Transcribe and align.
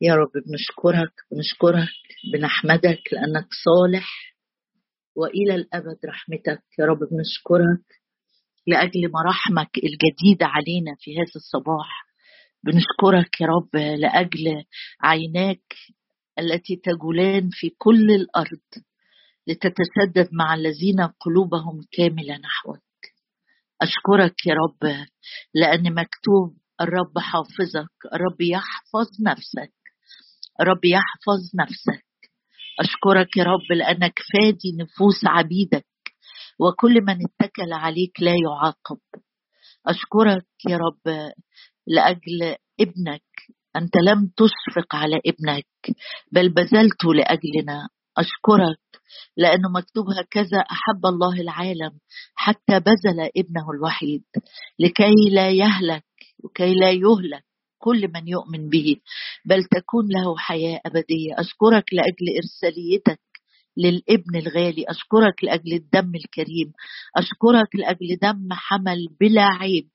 يا 0.00 0.14
رب 0.14 0.30
بنشكرك 0.46 1.12
بنشكرك 1.32 1.88
بنحمدك 2.32 3.00
لأنك 3.12 3.48
صالح 3.64 4.34
وإلى 5.16 5.54
الأبد 5.54 5.98
رحمتك. 6.08 6.62
يا 6.78 6.84
رب 6.84 6.98
بنشكرك 6.98 7.84
لأجل 8.66 9.10
مراحمك 9.12 9.70
الجديدة 9.76 10.46
علينا 10.46 10.96
في 10.98 11.16
هذا 11.16 11.32
الصباح. 11.36 12.06
بنشكرك 12.64 13.40
يا 13.40 13.46
رب 13.46 13.76
لأجل 13.76 14.64
عيناك 15.02 15.74
التي 16.38 16.76
تجولان 16.76 17.48
في 17.52 17.70
كل 17.78 18.10
الأرض 18.10 18.84
لتتسدد 19.46 20.28
مع 20.32 20.54
الذين 20.54 21.00
قلوبهم 21.20 21.80
كاملة 21.92 22.36
نحوك. 22.36 22.82
أشكرك 23.82 24.46
يا 24.46 24.54
رب 24.54 25.06
لأن 25.54 25.94
مكتوب 25.94 26.56
الرب 26.80 27.18
حافظك 27.18 28.14
الرب 28.14 28.40
يحفظ 28.40 29.08
نفسك. 29.26 29.77
الرب 30.60 30.84
يحفظ 30.84 31.40
نفسك. 31.54 32.04
أشكرك 32.80 33.36
يا 33.36 33.44
رب 33.44 33.72
لأنك 33.76 34.18
فادي 34.32 34.76
نفوس 34.80 35.20
عبيدك 35.26 35.86
وكل 36.60 36.94
من 37.02 37.16
اتكل 37.26 37.72
عليك 37.72 38.20
لا 38.20 38.34
يعاقب. 38.44 38.98
أشكرك 39.86 40.46
يا 40.68 40.76
رب 40.76 41.32
لأجل 41.86 42.56
ابنك. 42.80 43.22
أنت 43.76 43.96
لم 43.96 44.30
تشفق 44.36 44.94
على 44.94 45.20
ابنك 45.26 45.66
بل 46.32 46.48
بذلته 46.48 47.14
لأجلنا. 47.14 47.88
أشكرك 48.18 48.78
لأنه 49.36 49.68
مكتوب 49.74 50.06
هكذا 50.10 50.58
أحب 50.58 51.06
الله 51.06 51.40
العالم 51.40 51.98
حتى 52.34 52.80
بذل 52.80 53.30
ابنه 53.36 53.70
الوحيد 53.74 54.24
لكي 54.78 55.14
لا 55.32 55.50
يهلك 55.50 56.04
وكي 56.44 56.74
لا 56.74 56.90
يهلك. 56.90 57.47
كل 57.78 58.08
من 58.14 58.28
يؤمن 58.28 58.68
به 58.68 58.96
بل 59.44 59.64
تكون 59.64 60.08
له 60.08 60.36
حياة 60.36 60.80
أبدية. 60.86 61.34
أشكرك 61.38 61.84
لأجل 61.92 62.36
إرساليتك 62.36 63.20
للابن 63.76 64.36
الغالي 64.36 64.84
أشكرك 64.88 65.44
لأجل 65.44 65.72
الدم 65.72 66.12
الكريم 66.14 66.72
أشكرك 67.16 67.76
لأجل 67.76 68.16
دم 68.22 68.48
حمل 68.52 69.08
بلا 69.20 69.44
عيب. 69.44 69.88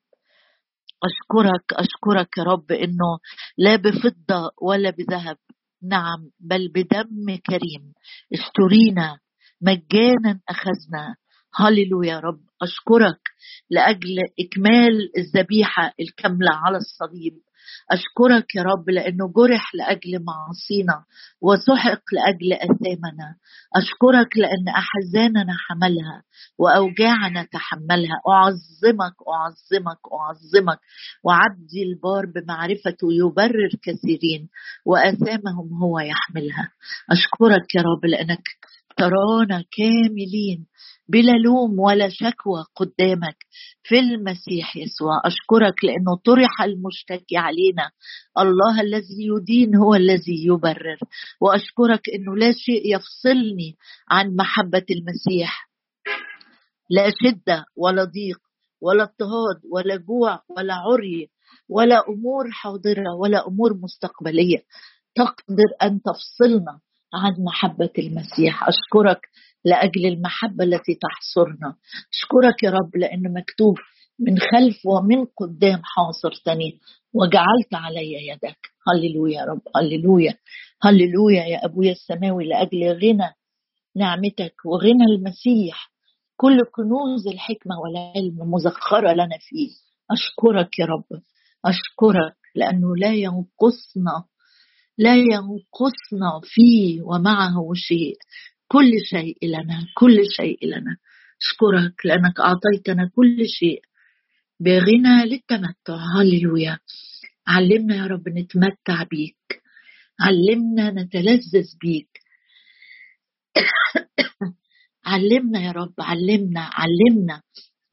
أشكرك 1.04 1.74
أشكرك 1.74 2.38
يا 2.38 2.44
رب 2.44 2.72
إنه 2.72 3.20
لا 3.58 3.76
بفضة 3.76 4.52
ولا 4.62 4.90
بذهب 4.90 5.38
نعم 5.84 6.32
بل 6.40 6.68
بدم 6.68 7.36
كريم. 7.50 7.94
اشترينا 8.34 9.20
مجانا 9.62 10.40
أخذنا. 10.50 11.16
هللويا 11.56 12.14
يا 12.14 12.20
رب. 12.20 12.42
أشكرك 12.62 13.20
لأجل 13.70 14.18
إكمال 14.40 15.18
الذبيحة 15.18 15.94
الكاملة 16.00 16.52
على 16.52 16.78
الصليب. 16.78 17.34
أشكرك 17.92 18.56
يا 18.56 18.64
رب 18.64 18.90
لأنه 18.90 19.34
جرح 19.36 19.76
لأجل 19.76 20.24
معاصينا 20.26 21.04
وسحق 21.42 22.04
لأجل 22.14 22.54
أثامنا. 22.54 23.36
أشكرك 23.76 24.38
لأن 24.38 24.68
أحزاننا 24.68 25.54
حملها 25.68 26.24
وأوجاعنا 26.58 27.44
تحملها. 27.44 28.18
أعظمك 28.28 29.16
أعظمك 29.28 30.02
أعظمك. 30.20 30.80
وعبدي 31.24 31.84
البار 31.84 32.26
بمعرفته 32.26 33.08
يبرر 33.12 33.70
كثيرين 33.84 34.50
وأثامهم 34.86 35.84
هو 35.84 36.00
يحملها. 36.00 36.72
أشكرك 37.12 37.76
يا 37.76 37.82
رب 37.82 38.06
لأنك 38.06 38.44
ترانا 39.04 39.64
كاملين 39.72 40.66
بلا 41.10 41.32
لوم 41.32 41.80
ولا 41.80 42.10
شكوى 42.10 42.66
قدامك. 42.76 43.38
في 43.84 44.00
المسيح 44.00 44.78
يسوع 44.78 45.22
أشكرك 45.26 45.84
لأنه 45.84 46.16
طرح 46.26 46.62
المشتكي 46.62 47.38
علينا. 47.38 47.92
الله 48.40 48.82
الذي 48.82 49.28
يدين 49.36 49.76
هو 49.76 49.96
الذي 49.96 50.46
يبرر. 50.48 51.00
وأشكرك 51.42 52.02
أنه 52.16 52.36
لا 52.36 52.52
شيء 52.52 52.96
يفصلني 52.96 53.76
عن 54.10 54.36
محبة 54.36 54.86
المسيح. 54.92 55.70
لا 56.90 57.12
شدة 57.24 57.66
ولا 57.76 58.04
ضيق 58.04 58.40
ولا 58.82 59.04
اضطهاد 59.04 59.60
ولا 59.72 59.96
جوع 59.96 60.42
ولا 60.58 60.74
عري 60.74 61.30
ولا 61.70 62.00
أمور 62.10 62.52
حاضرة 62.52 63.16
ولا 63.20 63.48
أمور 63.48 63.74
مستقبلية. 63.74 64.64
تقدر 65.16 65.70
أن 65.82 66.02
تفصلنا 66.02 66.80
عن 67.14 67.44
محبة 67.44 67.90
المسيح. 68.00 68.68
أشكرك 68.68 69.22
لأجل 69.66 70.06
المحبة 70.06 70.64
التي 70.64 70.96
تحصرنا. 71.02 71.76
أشكرك 72.14 72.64
يا 72.64 72.72
رب 72.72 72.96
لأن 72.96 73.34
مكتوب 73.34 73.76
من 74.20 74.40
خلف 74.40 74.86
ومن 74.86 75.26
قدام 75.38 75.82
حاصرتني 75.84 76.80
وجعلت 77.14 77.74
علي 77.74 78.28
يدك. 78.28 78.58
هللويا 78.88 79.40
يا 79.42 79.46
رب. 79.46 79.62
هللويا. 79.76 80.34
هللويا 80.82 81.44
يا 81.44 81.66
أبويا 81.66 81.92
السماوي 81.92 82.46
لأجل 82.46 82.84
غنى 82.84 83.34
نعمتك 83.96 84.56
وغنى 84.66 85.06
المسيح. 85.18 85.92
كل 86.38 86.60
كنوز 86.76 87.28
الحكمة 87.28 87.76
والعلم 87.80 88.52
مزخرة 88.54 89.14
لنا 89.14 89.38
فيه. 89.40 89.70
أشكرك 90.12 90.80
يا 90.80 90.86
رب. 90.86 91.22
أشكرك 91.66 92.36
لأنه 92.56 92.96
لا 92.96 93.14
ينقصنا 93.14 94.24
لا 94.98 95.16
ينقصنا 95.16 96.42
فيه 96.44 97.02
ومعه 97.02 97.74
شيء. 97.74 98.16
كل 98.68 98.92
شيء 99.10 99.38
لنا 99.44 99.88
كل 99.96 100.18
شيء 100.38 100.68
لنا. 100.68 100.98
اشكرك 101.42 102.06
لأنك 102.06 102.40
أعطيتنا 102.40 103.12
كل 103.16 103.48
شيء. 103.48 103.82
بغنى 104.60 105.26
للتمتع. 105.26 105.98
هللويا. 106.18 106.80
علمنا 107.48 107.96
يا 107.96 108.08
رب 108.08 108.30
نتمتع 108.30 109.04
بيك. 109.04 109.62
علمنا 110.20 110.92
نتلذذ 110.92 111.68
بيك. 111.82 112.10
علمنا 115.06 115.60
يا 115.66 115.72
رب 115.72 115.94
علمنا 116.00 116.70
علمنا. 116.74 117.42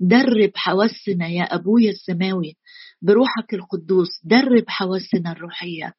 درب 0.01 0.53
حواسنا 0.55 1.29
يا 1.29 1.43
أبويا 1.43 1.91
السماوي. 1.91 2.57
بروحك 3.03 3.55
القدوس 3.55 4.09
درب 4.25 4.65
حواسنا 4.69 5.33
الروحية 5.33 5.95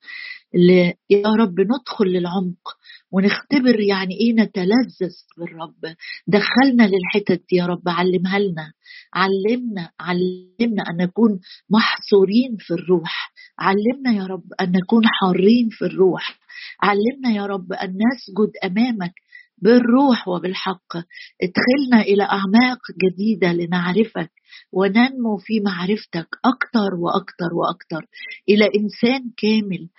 اللي 0.55 0.93
يا 1.09 1.27
رب 1.39 1.59
ندخل 1.59 2.05
للعمق 2.05 2.77
ونختبر 3.11 3.79
يعني 3.79 4.13
إيه 4.15 4.33
نتلذذ 4.33 5.13
بالرب. 5.37 5.95
دخلنا 6.27 6.83
للحتت 6.87 7.43
يا 7.53 7.65
رب 7.65 7.89
علمها 7.89 8.39
لنا 8.39 8.73
علمنا 9.13 9.89
علمنا 9.99 10.83
أن 10.89 10.97
نكون 10.97 11.39
محصورين 11.69 12.57
في 12.59 12.73
الروح. 12.73 13.31
علمنا 13.59 14.11
يا 14.11 14.25
رب 14.27 14.53
أن 14.61 14.71
نكون 14.71 15.03
حارين 15.07 15.69
في 15.71 15.85
الروح. 15.85 16.39
علمنا 16.81 17.29
يا 17.35 17.45
رب 17.45 17.73
أن 17.73 17.89
نسجد 17.89 18.51
أمامك 18.63 19.13
بالروح 19.61 20.27
وبالحق. 20.27 20.97
ادخلنا 21.43 22.01
إلى 22.01 22.23
أعماق 22.23 22.79
جديدة 23.03 23.53
لنعرفك 23.53 24.31
وننمو 24.71 25.37
في 25.37 25.59
معرفتك 25.59 26.27
أكثر 26.45 26.95
وأكثر 26.95 27.53
وأكثر. 27.53 28.07
إلى 28.49 28.65
إنسان 28.65 29.31
كامل 29.37 29.89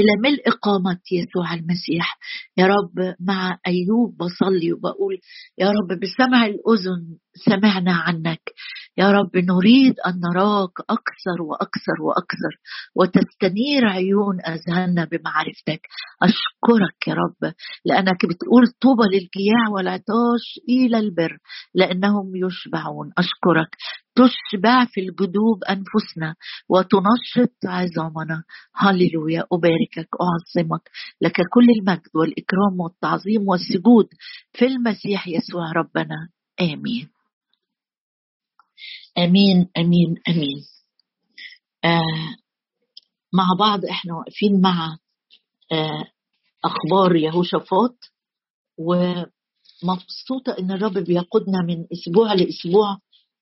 إلى 0.00 0.30
ملء 0.30 0.50
قامة 0.62 1.00
يسوع 1.12 1.54
المسيح؟ 1.54 2.18
يا 2.56 2.66
رب 2.66 3.14
مع 3.20 3.58
أيوب 3.66 4.16
بصلي 4.16 4.72
وبقول 4.72 5.18
يا 5.58 5.70
رب 5.70 6.00
بسمع 6.00 6.46
الأذن 6.46 7.16
سمعنا 7.34 7.92
عنك. 7.92 8.40
يا 8.98 9.10
رب 9.12 9.36
نريد 9.36 9.94
أن 10.06 10.20
نراك 10.20 10.80
أكثر 10.80 11.42
وأكثر 11.42 11.96
وأكثر 12.02 12.52
وتستنير 12.96 13.84
عيون 13.86 14.36
أذهاننا 14.40 15.04
بمعرفتك. 15.04 15.80
أشكرك 16.22 17.08
يا 17.08 17.14
رب 17.14 17.52
لأنك 17.84 18.26
بتقول 18.26 18.66
طوبى 18.80 19.02
للجياع 19.12 19.68
والعطاش 19.74 20.44
إلى 20.68 20.98
البر 20.98 21.38
لأنهم 21.74 22.32
يشبعون. 22.36 23.12
أشكرك 23.18 23.76
تشبع 24.14 24.84
في 24.84 25.00
الجدوب 25.00 25.64
أنفسنا 25.64 26.34
وتنشط 26.68 27.54
عظامنا. 27.66 28.44
هللويا 28.74 29.44
أباركك 29.52 30.08
أعظمك. 30.20 30.90
لك 31.20 31.36
كل 31.52 31.66
المجد 31.78 32.10
والإكرام 32.14 32.80
والتعظيم 32.80 33.48
والسجود 33.48 34.08
في 34.52 34.64
المسيح 34.66 35.28
يسوع 35.28 35.72
ربنا. 35.72 36.28
آمين. 36.60 37.08
آمين 39.18 39.68
آمين 39.78 40.14
آمين. 40.28 40.64
آه 41.84 42.36
مع 43.32 43.44
بعض 43.58 43.84
إحنا 43.84 44.14
واقفين 44.14 44.60
مع 44.60 44.98
آه 45.72 46.04
أخبار 46.64 47.16
يهوشافاط 47.16 47.96
ومبسوطة 48.78 50.56
إن 50.58 50.70
الرب 50.70 50.98
بيقودنا 50.98 51.62
من 51.62 51.86
أسبوع 51.92 52.32
لأسبوع. 52.32 52.98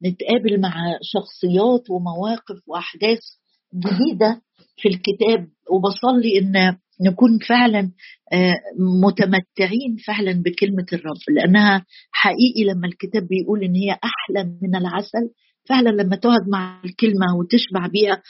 نتقابل 0.06 0.60
مع 0.60 0.74
شخصيات 1.02 1.90
ومواقف 1.90 2.56
وأحداث 2.66 3.18
جديدة 3.74 4.42
في 4.76 4.88
الكتاب 4.88 5.48
وبصلي 5.70 6.38
إن 6.38 6.76
نكون 7.00 7.38
فعلا 7.48 7.92
آه، 8.32 8.54
متمتعين 9.04 9.96
فعلا 10.06 10.42
بكلمة 10.42 10.86
الرب 10.92 11.22
لأنها 11.36 11.86
حقيقي 12.12 12.64
لما 12.64 12.86
الكتاب 12.88 13.28
بيقول 13.28 13.64
إن 13.64 13.74
هي 13.74 13.90
أحلى 13.92 14.44
من 14.62 14.74
العسل 14.76 15.30
فعلا 15.68 15.90
لما 15.90 16.16
تقعد 16.16 16.48
مع 16.48 16.82
الكلمة 16.84 17.26
وتشبع 17.38 17.86
بيها 17.86 18.22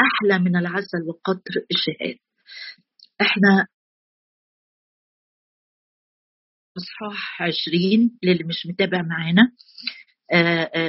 أحلى 0.00 0.38
من 0.38 0.56
العسل 0.56 1.02
وقطر 1.08 1.54
الشهاد 1.70 2.16
إحنا 3.20 3.66
اصحاح 6.76 7.42
20 7.42 8.18
للي 8.22 8.44
مش 8.44 8.66
متابع 8.66 9.02
معانا. 9.02 9.42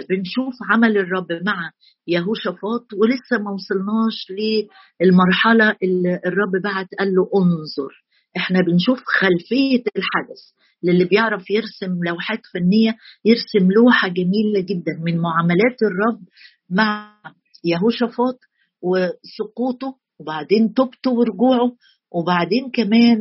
بنشوف 0.09 0.53
عمل 0.71 0.97
الرب 0.97 1.27
مع 1.45 1.71
يهوشافاط 2.07 2.93
ولسه 2.93 3.43
ما 3.43 3.51
وصلناش 3.51 4.31
للمرحلة 5.01 5.75
اللي 5.83 6.19
الرب 6.25 6.61
بعت 6.63 6.87
قال 6.99 7.15
له 7.15 7.29
انظر. 7.35 8.03
إحنا 8.37 8.59
بنشوف 8.61 8.99
خلفية 9.05 9.83
الحدث 9.97 10.39
للي 10.83 11.05
بيعرف 11.05 11.49
يرسم 11.49 12.03
لوحات 12.07 12.41
فنية 12.53 12.95
يرسم 13.25 13.71
لوحة 13.71 14.07
جميلة 14.07 14.59
جدا 14.59 14.91
من 15.05 15.17
معاملات 15.17 15.77
الرب 15.81 16.21
مع 16.69 17.13
يهوشافاط 17.63 18.39
وسقوطه 18.81 19.95
وبعدين 20.19 20.73
توبته 20.73 21.11
ورجوعه 21.11 21.71
وبعدين 22.11 22.71
كمان 22.71 23.17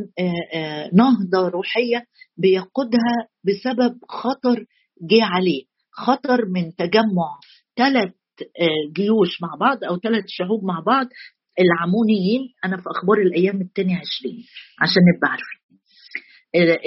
نهضة 0.93 1.47
روحية 1.49 2.05
بيقودها 2.37 3.27
بسبب 3.43 3.97
خطر 4.09 4.65
جه 5.01 5.23
عليه. 5.23 5.63
خطر 5.97 6.45
من 6.45 6.75
تجمع 6.75 7.29
ثلاث 7.77 8.11
جيوش 8.95 9.41
مع 9.41 9.55
بعض 9.59 9.83
أو 9.83 9.97
ثلاث 9.99 10.23
شعوب 10.27 10.63
مع 10.63 10.79
بعض 10.79 11.07
العمونيين. 11.59 12.41
أنا 12.65 12.77
في 12.77 12.83
أخبار 12.89 13.17
الأيام 13.17 13.61
الثانية 13.61 13.95
عشرين 13.95 14.43
عشان 14.81 15.01
نبقى 15.15 15.31
عارفين. 15.31 15.57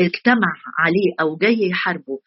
اجتمع 0.07 0.53
عليه 0.79 1.15
أو 1.21 1.37
جاي 1.37 1.69
يحاربوا 1.69 2.19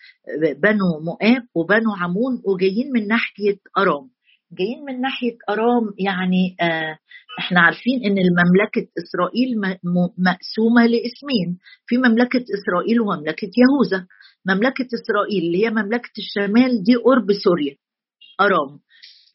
بنو 0.64 1.00
مؤاب 1.06 1.44
وبنو 1.56 1.92
عمون 1.98 2.42
وجايين 2.46 2.92
من 2.94 3.08
ناحية 3.08 3.58
أرام. 3.78 4.10
جايين 4.52 4.86
من 4.86 5.02
ناحية 5.02 5.38
أرام 5.50 5.84
يعني 6.00 6.56
آه 6.62 6.98
إحنا 7.40 7.62
عارفين 7.62 8.06
إن 8.06 8.18
المملكة 8.18 8.88
إسرائيل 9.04 9.50
مقسومة 10.18 10.82
لاسمين. 10.86 11.58
في 11.88 11.98
مملكة 11.98 12.44
إسرائيل 12.58 13.02
ومملكة 13.02 13.52
يهوذا. 13.62 14.08
مملكة 14.48 14.88
إسرائيل 14.94 15.44
اللي 15.44 15.66
هي 15.66 15.70
مملكة 15.70 16.12
الشمال 16.18 16.84
دي 16.84 16.96
قرب 16.96 17.34
سوريا 17.44 17.76
أرام. 18.42 18.80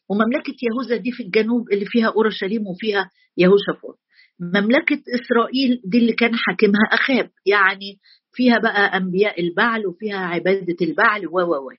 ومملكة 0.09 0.55
يهوذا 0.63 0.95
دي 0.97 1.11
في 1.11 1.23
الجنوب 1.23 1.71
اللي 1.73 1.85
فيها 1.85 2.07
أورشليم 2.07 2.67
وفيها 2.67 3.09
يهوشافاط 3.37 3.99
مملكة 4.39 5.01
إسرائيل 5.21 5.81
دي 5.85 5.97
اللي 5.97 6.13
كان 6.13 6.31
حاكمها 6.35 6.83
أخاب 6.91 7.29
يعني 7.45 7.99
فيها 8.33 8.57
بقى 8.59 8.97
أنبياء 8.97 9.41
البعل 9.41 9.87
وفيها 9.87 10.17
عبادة 10.17 10.75
البعل 10.81 11.27
و 11.27 11.39
و 11.39 11.69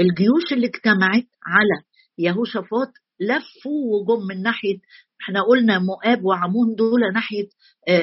الجيوش 0.00 0.52
اللي 0.52 0.66
اجتمعت 0.66 1.26
على 1.46 1.82
يهوشافاط 2.18 2.88
لفوا 3.20 3.80
وجم 4.02 4.26
من 4.26 4.42
ناحية 4.42 4.78
إحنا 5.22 5.40
قلنا 5.42 5.78
مؤاب 5.78 6.24
وعمون 6.24 6.74
دول 6.74 7.12
ناحية 7.14 7.48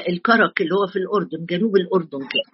الكرك 0.09 0.61
اللي 0.61 0.71
هو 0.75 0.87
في 0.93 0.95
الأردن 0.99 1.45
جنوب 1.49 1.75
الأردن 1.75 2.19
كده. 2.19 2.51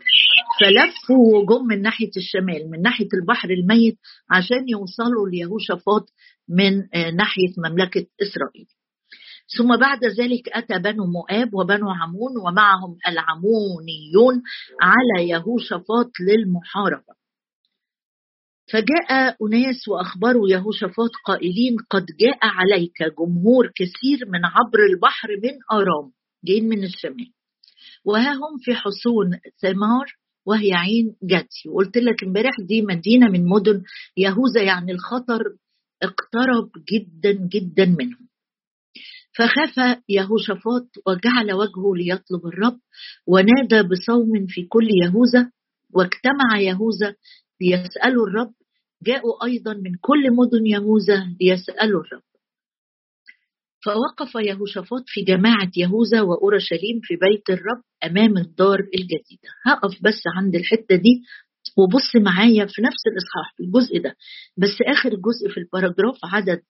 فلفوا 0.59 1.37
وجم 1.37 1.65
من 1.65 1.81
ناحية 1.81 2.11
الشمال 2.17 2.69
من 2.71 2.81
ناحية 2.81 3.07
البحر 3.13 3.49
الميت 3.49 3.97
عشان 4.31 4.69
يوصلوا 4.69 5.29
ليهوشافاط 5.29 6.09
من 6.49 6.77
ناحية 7.15 7.53
مملكة 7.57 8.05
إسرائيل. 8.21 8.67
ثم 9.57 9.77
بعد 9.77 10.05
ذلك 10.05 10.49
أتى 10.49 10.79
بنو 10.79 11.05
مؤاب 11.05 11.53
وبنو 11.53 11.89
عمون 11.89 12.37
ومعهم 12.37 12.97
العمونيون 13.07 14.41
على 14.81 15.29
يهوشافاط 15.29 16.11
للمحاربة. 16.19 17.17
فجاء 18.71 19.37
أناس 19.45 19.87
وأخبروا 19.87 20.49
يهوشافاط 20.49 21.11
قائلين 21.25 21.75
قد 21.89 22.05
جاء 22.19 22.39
عليك 22.41 23.03
جمهور 23.19 23.71
كثير 23.75 24.29
من 24.29 24.45
عبر 24.45 24.79
البحر 24.93 25.29
من 25.43 25.53
أرام 25.71 26.11
جايين 26.45 26.69
من 26.69 26.83
الشمال. 26.83 27.31
وها 28.05 28.33
هم 28.33 28.57
في 28.61 28.75
حصون 28.75 29.39
ثمار 29.61 30.05
وهي 30.47 30.73
عين 30.73 31.15
جدي 31.23 31.69
وقلت 31.69 31.97
لك 31.97 32.23
امبارح 32.23 32.51
دي 32.67 32.81
مدينة 32.81 33.27
من 33.29 33.45
مدن 33.45 33.83
يهوذا 34.17 34.63
يعني 34.63 34.91
الخطر 34.91 35.41
اقترب 36.03 36.71
جدا 36.91 37.31
جدا 37.53 37.85
منهم. 37.85 38.27
فخاف 39.37 40.01
يهوشافاط 40.09 40.87
وجعل 41.07 41.53
وجهه 41.53 41.95
ليطلب 41.95 42.45
الرب 42.45 42.79
ونادى 43.27 43.87
بصوم 43.89 44.45
في 44.47 44.63
كل 44.63 44.87
يهوذا 45.03 45.51
واجتمع 45.93 46.59
يهوذا 46.59 47.15
ليسألوا 47.61 48.27
الرب. 48.27 48.53
جاءوا 49.03 49.45
أيضا 49.45 49.73
من 49.73 49.95
كل 50.01 50.31
مدن 50.35 50.65
يهوذا 50.65 51.35
ليسألوا 51.41 52.01
الرب. 52.01 52.23
فوقف 53.85 54.35
يهوشافاط 54.35 55.03
في 55.07 55.21
جماعة 55.21 55.71
يهوذا 55.77 56.21
وأورشليم 56.21 56.99
في 57.03 57.15
بيت 57.15 57.49
الرب 57.49 57.83
أمام 58.05 58.37
الدار 58.37 58.79
الجديدة. 58.79 59.49
هقف 59.65 59.91
بس 60.01 60.21
عند 60.35 60.55
الحتة 60.55 60.95
دي 60.95 61.21
وبص 61.77 62.15
معايا 62.15 62.65
في 62.65 62.81
نفس 62.81 63.01
الإصحاح 63.11 63.53
في 63.57 63.63
الجزء 63.63 64.03
ده. 64.03 64.15
بس 64.57 64.75
آخر 64.87 65.09
جزء 65.09 65.49
في 65.53 65.57
الباراجراف 65.59 66.17
عدد 66.23 66.61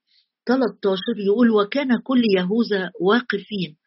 13 0.48 1.02
يقول 1.26 1.50
وكان 1.52 1.88
كل 2.04 2.22
يهوذا 2.38 2.92
واقفين 3.02 3.78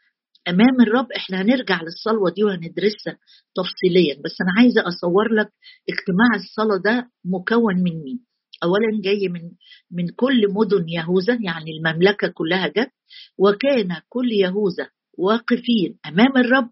أمام 0.49 0.81
الرب. 0.81 1.13
إحنا 1.17 1.43
هنرجع 1.43 1.83
للصلوة 1.83 2.31
دي 2.31 2.45
وهندرسها 2.45 3.19
تفصيليا. 3.57 4.15
بس 4.25 4.37
أنا 4.41 4.51
عايزة 4.59 4.89
أصور 4.89 5.33
لك 5.35 5.49
اجتماع 5.89 6.29
الصلاة 6.37 6.77
ده 6.85 7.11
مكون 7.25 7.75
من 7.77 8.03
مين؟ 8.03 8.21
اولا 8.65 9.01
جاي 9.05 9.29
من 9.29 9.43
من 9.91 10.09
كل 10.17 10.53
مدن 10.53 10.89
يهوذا 10.89 11.39
يعني 11.45 11.71
المملكة 11.71 12.29
كلها 12.29 12.67
جت. 12.69 12.91
وكان 13.39 13.97
كل 14.09 14.33
يهوذا 14.33 14.89
واقفين 15.19 15.99
أمام 16.07 16.37
الرب 16.37 16.71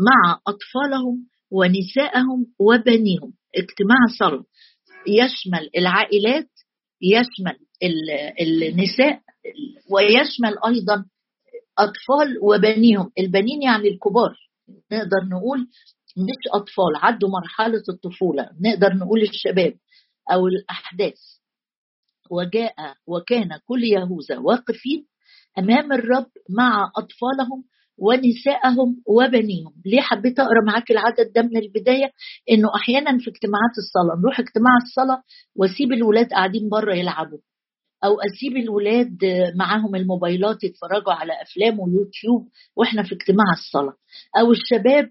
مع 0.00 0.40
أطفالهم 0.46 1.26
ونسائهم 1.50 2.46
وبنيهم. 2.58 3.32
اجتماع 3.56 3.98
صلاه 4.18 4.44
يشمل 5.08 5.70
العائلات 5.76 6.50
يشمل 7.02 7.56
النساء 8.40 9.20
ويشمل 9.90 10.58
أيضا 10.66 11.04
أطفال 11.78 12.38
وبنيهم. 12.42 13.10
البنين 13.18 13.62
يعني 13.62 13.88
الكبار. 13.88 14.36
نقدر 14.92 15.28
نقول 15.30 15.60
مش 16.16 16.42
أطفال 16.54 16.96
عدوا 16.96 17.28
مرحلة 17.28 17.82
الطفولة. 17.88 18.50
نقدر 18.60 18.94
نقول 18.94 19.22
الشباب 19.22 19.74
أو 20.32 20.46
الأحداث. 20.46 21.18
وجاء 22.30 22.74
وكان 23.06 23.58
كل 23.66 23.84
يهوذا 23.84 24.38
واقفين 24.38 25.06
أمام 25.58 25.92
الرب 25.92 26.30
مع 26.50 26.92
أطفالهم 26.96 27.64
ونسائهم 28.00 28.96
وبنيهم. 29.06 29.72
ليه 29.86 30.00
حبيت 30.00 30.40
أقرأ 30.40 30.64
معاك 30.66 30.90
العدد 30.90 31.32
ده 31.34 31.42
من 31.42 31.56
البداية؟ 31.56 32.10
إنه 32.50 32.68
أحيانا 32.76 33.18
في 33.18 33.30
اجتماعات 33.30 33.74
الصلاة 33.78 34.20
نروح 34.22 34.40
اجتماع 34.40 34.72
الصلاة 34.82 35.22
وأسيب 35.56 35.92
الولاد 35.92 36.26
قاعدين 36.30 36.68
بره 36.68 36.94
يلعبوا 36.94 37.38
أو 38.04 38.16
أسيب 38.20 38.56
الولاد 38.56 39.18
معاهم 39.56 39.94
الموبايلات 39.94 40.64
يتفرجوا 40.64 41.12
على 41.12 41.32
أفلام 41.42 41.80
ويوتيوب 41.80 42.48
وإحنا 42.76 43.02
في 43.02 43.14
اجتماع 43.14 43.44
الصلاة. 43.52 43.94
أو 44.40 44.52
الشباب 44.52 45.10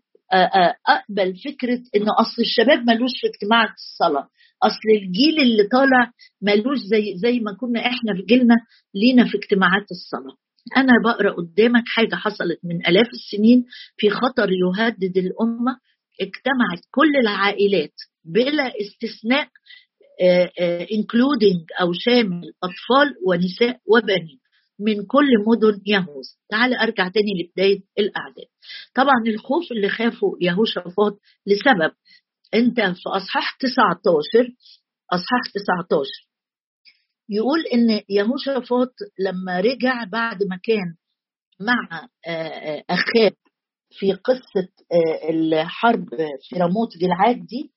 أقبل 0.87 1.35
فكرة 1.45 1.79
إنه 1.95 2.11
أصل 2.19 2.41
الشباب 2.41 2.79
ملوش 2.87 3.11
في 3.21 3.27
اجتماع 3.27 3.63
الصلاة 3.63 4.27
أصل 4.63 4.89
الجيل 5.01 5.39
اللي 5.41 5.63
طالع 5.71 6.11
ملوش 6.41 6.77
زي 6.77 7.17
زي 7.17 7.39
ما 7.39 7.53
كنا 7.59 7.79
إحنا 7.79 8.13
في 8.15 8.21
جيلنا 8.27 8.55
لينا 8.95 9.25
في 9.29 9.37
اجتماعات 9.37 9.85
الصلاة. 9.91 10.35
أنا 10.77 10.93
بقرأ 11.05 11.31
قدامك 11.31 11.83
حاجة 11.87 12.15
حصلت 12.15 12.59
من 12.63 12.87
آلاف 12.87 13.07
السنين 13.13 13.65
في 13.97 14.09
خطر 14.09 14.49
يهدد 14.51 15.17
الأمة 15.17 15.77
اجتمعت 16.21 16.79
كل 16.91 17.15
العائلات 17.21 17.93
بلا 18.25 18.73
استثناء 18.81 19.47
انكلودنج 20.93 21.65
أو 21.81 21.93
شامل 21.93 22.53
أطفال 22.63 23.15
ونساء 23.27 23.79
وبنين 23.85 24.39
من 24.79 25.05
كل 25.05 25.27
مدن 25.47 25.81
يهوذا 25.85 26.29
تعال 26.49 26.73
أرجع 26.73 27.07
تاني 27.07 27.31
لبداية 27.43 27.79
الأعداد. 27.99 28.47
طبعا 28.95 29.23
الخوف 29.27 29.71
اللي 29.71 29.89
خافه 29.89 30.31
يهوشافاط 30.41 31.19
لسبب 31.47 31.91
أنت 32.53 32.81
في 32.81 33.09
أصحاح 33.09 33.57
19 33.57 34.53
أصحاح 35.13 35.41
19 35.55 36.28
يقول 37.29 37.59
إن 37.73 38.01
يهوشافاط 38.09 38.93
لما 39.19 39.59
رجع 39.59 40.03
بعد 40.11 40.43
ما 40.43 40.59
كان 40.63 40.95
مع 41.59 42.07
اخاب 42.89 43.33
في 43.91 44.13
قصة 44.13 44.67
الحرب 45.29 46.05
في 46.49 46.55
راموت 46.55 46.97
جلعاد 47.01 47.45
دي 47.45 47.71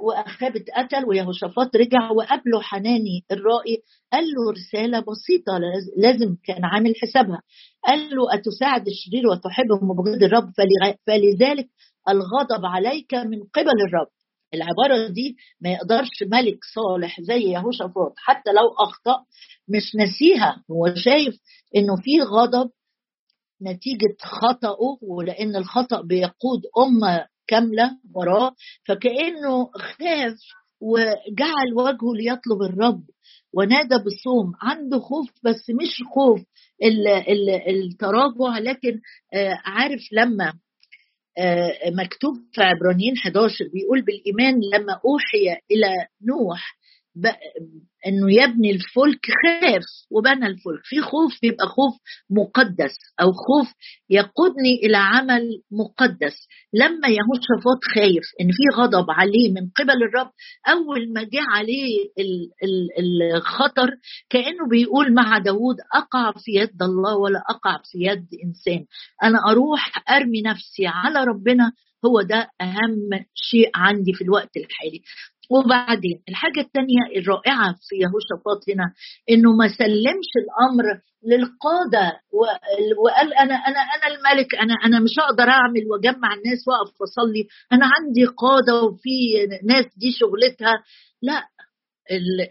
واخاب 0.00 0.56
اتقتل 0.56 1.04
ويهوشافاط 1.08 1.76
رجع 1.76 2.10
وقابله 2.10 2.60
حناني 2.60 3.24
الرائي 3.32 3.78
قال 4.12 4.24
له 4.24 4.52
رسالة 4.52 4.98
بسيطة 5.00 5.52
لازم 5.96 6.36
كان 6.44 6.64
عامل 6.64 6.92
حسابها. 7.02 7.42
قال 7.86 7.98
له 8.00 8.34
أتساعد 8.34 8.86
الشرير 8.88 9.26
وتحب 9.26 9.66
مبغض 9.82 10.22
الرب 10.22 10.50
فلذلك 11.06 11.68
الغضب 12.08 12.66
عليك 12.66 13.14
من 13.14 13.42
قبل 13.54 13.80
الرب. 13.88 14.08
العبارة 14.54 15.08
دي 15.08 15.36
ما 15.60 15.70
يقدرش 15.70 16.22
ملك 16.22 16.58
صالح 16.74 17.20
زي 17.20 17.40
يهوشافاط 17.40 18.12
حتى 18.16 18.50
لو 18.52 18.68
أخطأ 18.78 19.24
مش 19.68 19.96
نسيها 19.96 20.64
هو 20.70 20.94
شايف 20.94 21.34
إنه 21.76 21.96
في 21.96 22.20
غضب 22.20 22.70
نتيجة 23.62 24.16
خطأه 24.22 24.98
ولأن 25.02 25.56
الخطأ 25.56 26.00
بيقود 26.02 26.62
أمة 26.78 27.26
كاملة 27.46 27.90
وراه 28.14 28.52
فكأنه 28.86 29.70
خاف 29.76 30.38
وجعل 30.80 31.74
وجهه 31.76 32.14
ليطلب 32.16 32.62
الرب 32.62 33.02
ونادى 33.54 33.94
بالصوم. 34.04 34.52
عنده 34.62 34.98
خوف 34.98 35.30
بس 35.44 35.70
مش 35.70 36.02
خوف 36.14 36.40
التراجع 37.68 38.58
لكن 38.58 39.00
آه، 39.34 39.58
عارف 39.64 40.00
لما 40.12 40.52
مكتوب 41.98 42.34
في 42.52 42.62
عبرانيين 42.62 43.14
11 43.16 43.64
بيقول 43.72 44.02
بالإيمان 44.02 44.54
لما 44.74 44.92
أوحي 44.92 45.60
إلى 45.70 45.88
نوح 46.28 46.76
إنه 48.06 48.32
يبني 48.42 48.70
الفلك 48.70 49.26
خاف 49.44 49.82
وبنى 50.10 50.46
الفلك. 50.46 50.80
في 50.84 51.00
خوف 51.00 51.32
بيبقى 51.42 51.66
خوف 51.66 51.94
مقدس 52.30 52.94
أو 53.20 53.32
خوف 53.32 53.72
يقودني 54.10 54.74
إلى 54.84 54.96
عمل 54.96 55.42
مقدس. 55.70 56.48
لما 56.72 57.08
يهوشافاط 57.08 57.80
خايف 57.94 58.24
إن 58.40 58.46
في 58.52 58.62
غضب 58.76 59.10
عليه 59.10 59.52
من 59.52 59.70
قبل 59.76 60.02
الرب 60.02 60.30
أول 60.68 61.12
ما 61.12 61.22
جه 61.22 61.40
عليه 61.50 62.08
الخطر 63.36 63.90
كأنه 64.30 64.68
بيقول 64.70 65.14
مع 65.14 65.38
داود 65.38 65.76
أقع 65.94 66.32
في 66.32 66.50
يد 66.54 66.82
الله 66.82 67.16
ولا 67.16 67.42
أقع 67.50 67.78
في 67.92 67.98
يد 67.98 68.26
إنسان. 68.44 68.84
أنا 69.22 69.38
أروح 69.50 70.10
أرمي 70.10 70.42
نفسي 70.42 70.86
على 70.86 71.24
ربنا 71.24 71.72
هو 72.06 72.22
ده 72.22 72.50
أهم 72.60 73.24
شيء 73.34 73.70
عندي 73.74 74.12
في 74.12 74.24
الوقت 74.24 74.56
الحالي. 74.56 75.02
وبعدين 75.50 76.22
الحاجة 76.28 76.60
الثانية 76.60 77.02
الرائعة 77.16 77.72
في 77.88 77.94
يهوشافاط 77.96 78.60
هنا 78.68 78.92
إنه 79.30 79.52
ما 79.52 79.68
سلمش 79.68 80.30
الأمر 80.42 80.84
للقادة 81.26 82.20
وقال 83.04 83.34
أنا 83.34 83.54
أنا 83.54 83.80
أنا 83.80 84.06
الملك 84.14 84.54
أنا 84.54 84.74
أنا 84.84 85.00
مش 85.00 85.10
هقدر 85.20 85.44
أعمل 85.50 85.82
وأجمع 85.90 86.34
الناس 86.34 86.68
وأقف 86.68 87.00
وأصلي 87.00 87.46
أنا 87.72 87.86
عندي 87.86 88.24
قادة 88.24 88.82
وفي 88.82 89.46
ناس 89.64 89.86
دي 89.96 90.12
شغلتها. 90.12 90.82
لا 91.22 91.42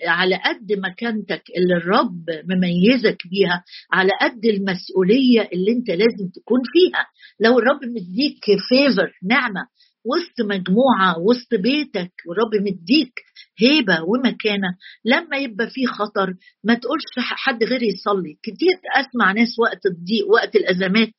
على 0.07 0.35
قد 0.35 0.71
مكانتك 0.79 1.43
اللي 1.57 1.73
الرب 1.77 2.25
مميزك 2.49 3.17
بيها 3.31 3.63
على 3.93 4.11
قد 4.21 4.45
المسؤولية 4.45 5.49
اللي 5.53 5.71
أنت 5.71 5.89
لازم 5.89 6.29
تكون 6.35 6.59
فيها. 6.73 7.05
لو 7.39 7.59
الرب 7.59 7.79
مديك 7.85 8.45
فيفر 8.69 9.11
نعمة 9.23 9.61
وسط 10.05 10.41
مجموعة 10.49 11.19
وسط 11.19 11.53
بيتك 11.53 12.11
والرب 12.27 12.55
مديك 12.55 13.13
هيبة 13.59 13.99
ومكانة. 14.03 14.77
لما 15.05 15.37
يبقى 15.37 15.69
في 15.69 15.85
خطر 15.85 16.33
ما 16.63 16.73
تقولش 16.73 17.03
حد 17.17 17.63
غير 17.63 17.83
يصلي. 17.83 18.37
كتير 18.43 18.75
أسمع 18.99 19.31
ناس 19.31 19.59
وقت 19.59 19.85
الضيق 19.85 20.27
وقت 20.29 20.55
الأزمات 20.55 21.09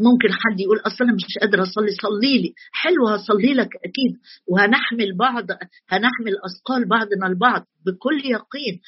ممكن 0.00 0.32
حد 0.32 0.60
يقول 0.60 0.78
أصلا 0.86 1.12
مش 1.12 1.38
قادرة 1.40 1.62
أصلي 1.62 1.90
صلي 2.02 2.38
لي. 2.42 2.54
حلو 2.72 3.08
هصلي 3.08 3.54
لك 3.54 3.68
أكيد. 3.76 4.16
وهنحمل 4.48 5.16
بعض 5.16 5.44
هنحمل 5.88 6.32
أثقال 6.46 6.88
بعضنا 6.88 7.26
البعض 7.26 7.66
بكل 7.86 8.20
يقين. 8.24 8.80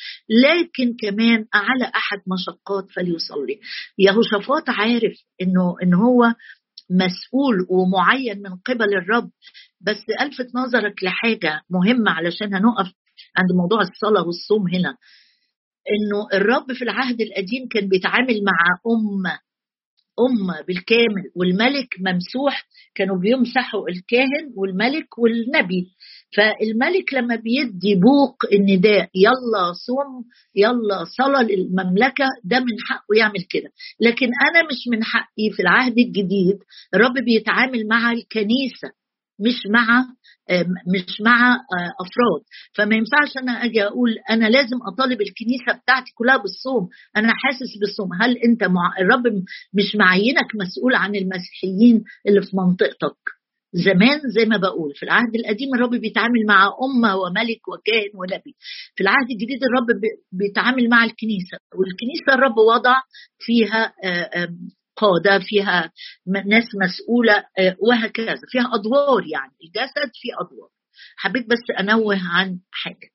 لكن 0.44 0.96
كمان 1.00 1.46
على 1.54 1.84
أحد 1.84 2.18
مشقات 2.26 2.90
فليصلي. 2.90 3.60
يهوشافاط 3.98 4.70
عارف 4.70 5.12
إنه 5.42 5.74
إن 5.82 5.94
هو 5.94 6.24
مسؤول 6.90 7.66
ومعين 7.70 8.38
من 8.42 8.56
قبل 8.66 8.94
الرب. 8.94 9.30
بس 9.80 10.04
ألفت 10.20 10.54
نظرك 10.54 11.04
لحاجة 11.04 11.60
مهمة 11.70 12.10
علشان 12.10 12.54
هنقف 12.54 12.92
عند 13.36 13.52
موضوع 13.62 13.80
الصلاة 13.80 14.26
والصوم 14.26 14.68
هنا. 14.74 14.96
إنه 15.90 16.38
الرب 16.40 16.72
في 16.72 16.82
العهد 16.82 17.20
القديم 17.20 17.68
كان 17.70 17.88
بيتعامل 17.88 18.44
مع 18.44 18.58
أمة 18.86 19.38
أمة 20.20 20.60
بالكامل 20.66 21.24
والملك 21.36 21.88
ممسوح 22.00 22.66
كانوا 22.94 23.18
بيمسحوا 23.18 23.88
الكاهن 23.88 24.52
والملك 24.56 25.18
والنبي. 25.18 25.86
فالملك 26.36 27.14
لما 27.14 27.36
بيدي 27.36 27.94
بوق 27.94 28.36
النداء 28.52 29.10
يلا 29.14 29.72
صوم 29.86 30.24
يلا 30.56 31.04
صلاة 31.04 31.42
للمملكة 31.42 32.24
ده 32.44 32.60
من 32.60 32.76
حقه 32.88 33.14
يعمل 33.18 33.42
كده. 33.50 33.70
لكن 34.00 34.26
أنا 34.26 34.68
مش 34.70 34.88
من 34.92 35.04
حقي 35.04 35.50
في 35.56 35.62
العهد 35.62 35.98
الجديد 35.98 36.58
الرب 36.94 37.14
بيتعامل 37.24 37.88
مع 37.88 38.12
الكنيسة 38.12 38.88
مش 39.40 39.66
مع 39.70 40.04
مش 40.94 41.20
مع 41.20 41.56
أفراد. 42.00 42.42
فما 42.74 42.96
ينفعش 42.96 43.36
أنا 43.42 43.52
أجي 43.64 43.84
أقول 43.84 44.10
أنا 44.30 44.46
لازم 44.50 44.76
أطالب 44.92 45.20
الكنيسة 45.20 45.80
بتاعتي 45.82 46.12
كلها 46.14 46.36
بالصوم. 46.36 46.88
أنا 47.16 47.32
حاسس 47.34 47.78
بالصوم. 47.80 48.08
هل 48.22 48.36
أنت 48.38 48.64
مع 48.64 48.94
الرب 49.00 49.22
مش 49.74 49.96
معينك 49.96 50.48
مسؤول 50.54 50.94
عن 50.94 51.14
المسيحيين 51.16 52.04
اللي 52.28 52.42
في 52.42 52.56
منطقتك؟ 52.56 53.41
زمان 53.72 54.20
زي 54.34 54.44
ما 54.44 54.56
بقول 54.56 54.94
في 54.94 55.02
العهد 55.02 55.34
القديم 55.36 55.74
الرب 55.74 55.90
بيتعامل 55.90 56.46
مع 56.48 56.70
أمة 56.82 57.16
وملك 57.16 57.68
وكاهن 57.68 58.10
ونبي. 58.14 58.56
في 58.94 59.02
العهد 59.02 59.30
الجديد 59.30 59.60
الرب 59.64 60.00
بيتعامل 60.32 60.88
مع 60.88 61.04
الكنيسة 61.04 61.58
والكنيسة 61.78 62.34
الرب 62.34 62.58
وضع 62.58 62.96
فيها 63.38 63.92
آه، 64.04 64.48
قادة 64.96 65.38
فيها 65.44 65.92
ناس 66.26 66.64
مسؤولة 66.82 67.44
آه، 67.58 67.76
وهكذا. 67.88 68.34
فيها 68.48 68.70
أدوار 68.74 69.26
يعني 69.26 69.52
الجسد 69.64 70.10
فيه 70.14 70.32
أدوار. 70.40 70.68
حبيت 71.16 71.46
بس 71.46 71.80
أنوه 71.80 72.18
عن 72.24 72.58
حاجة. 72.70 73.10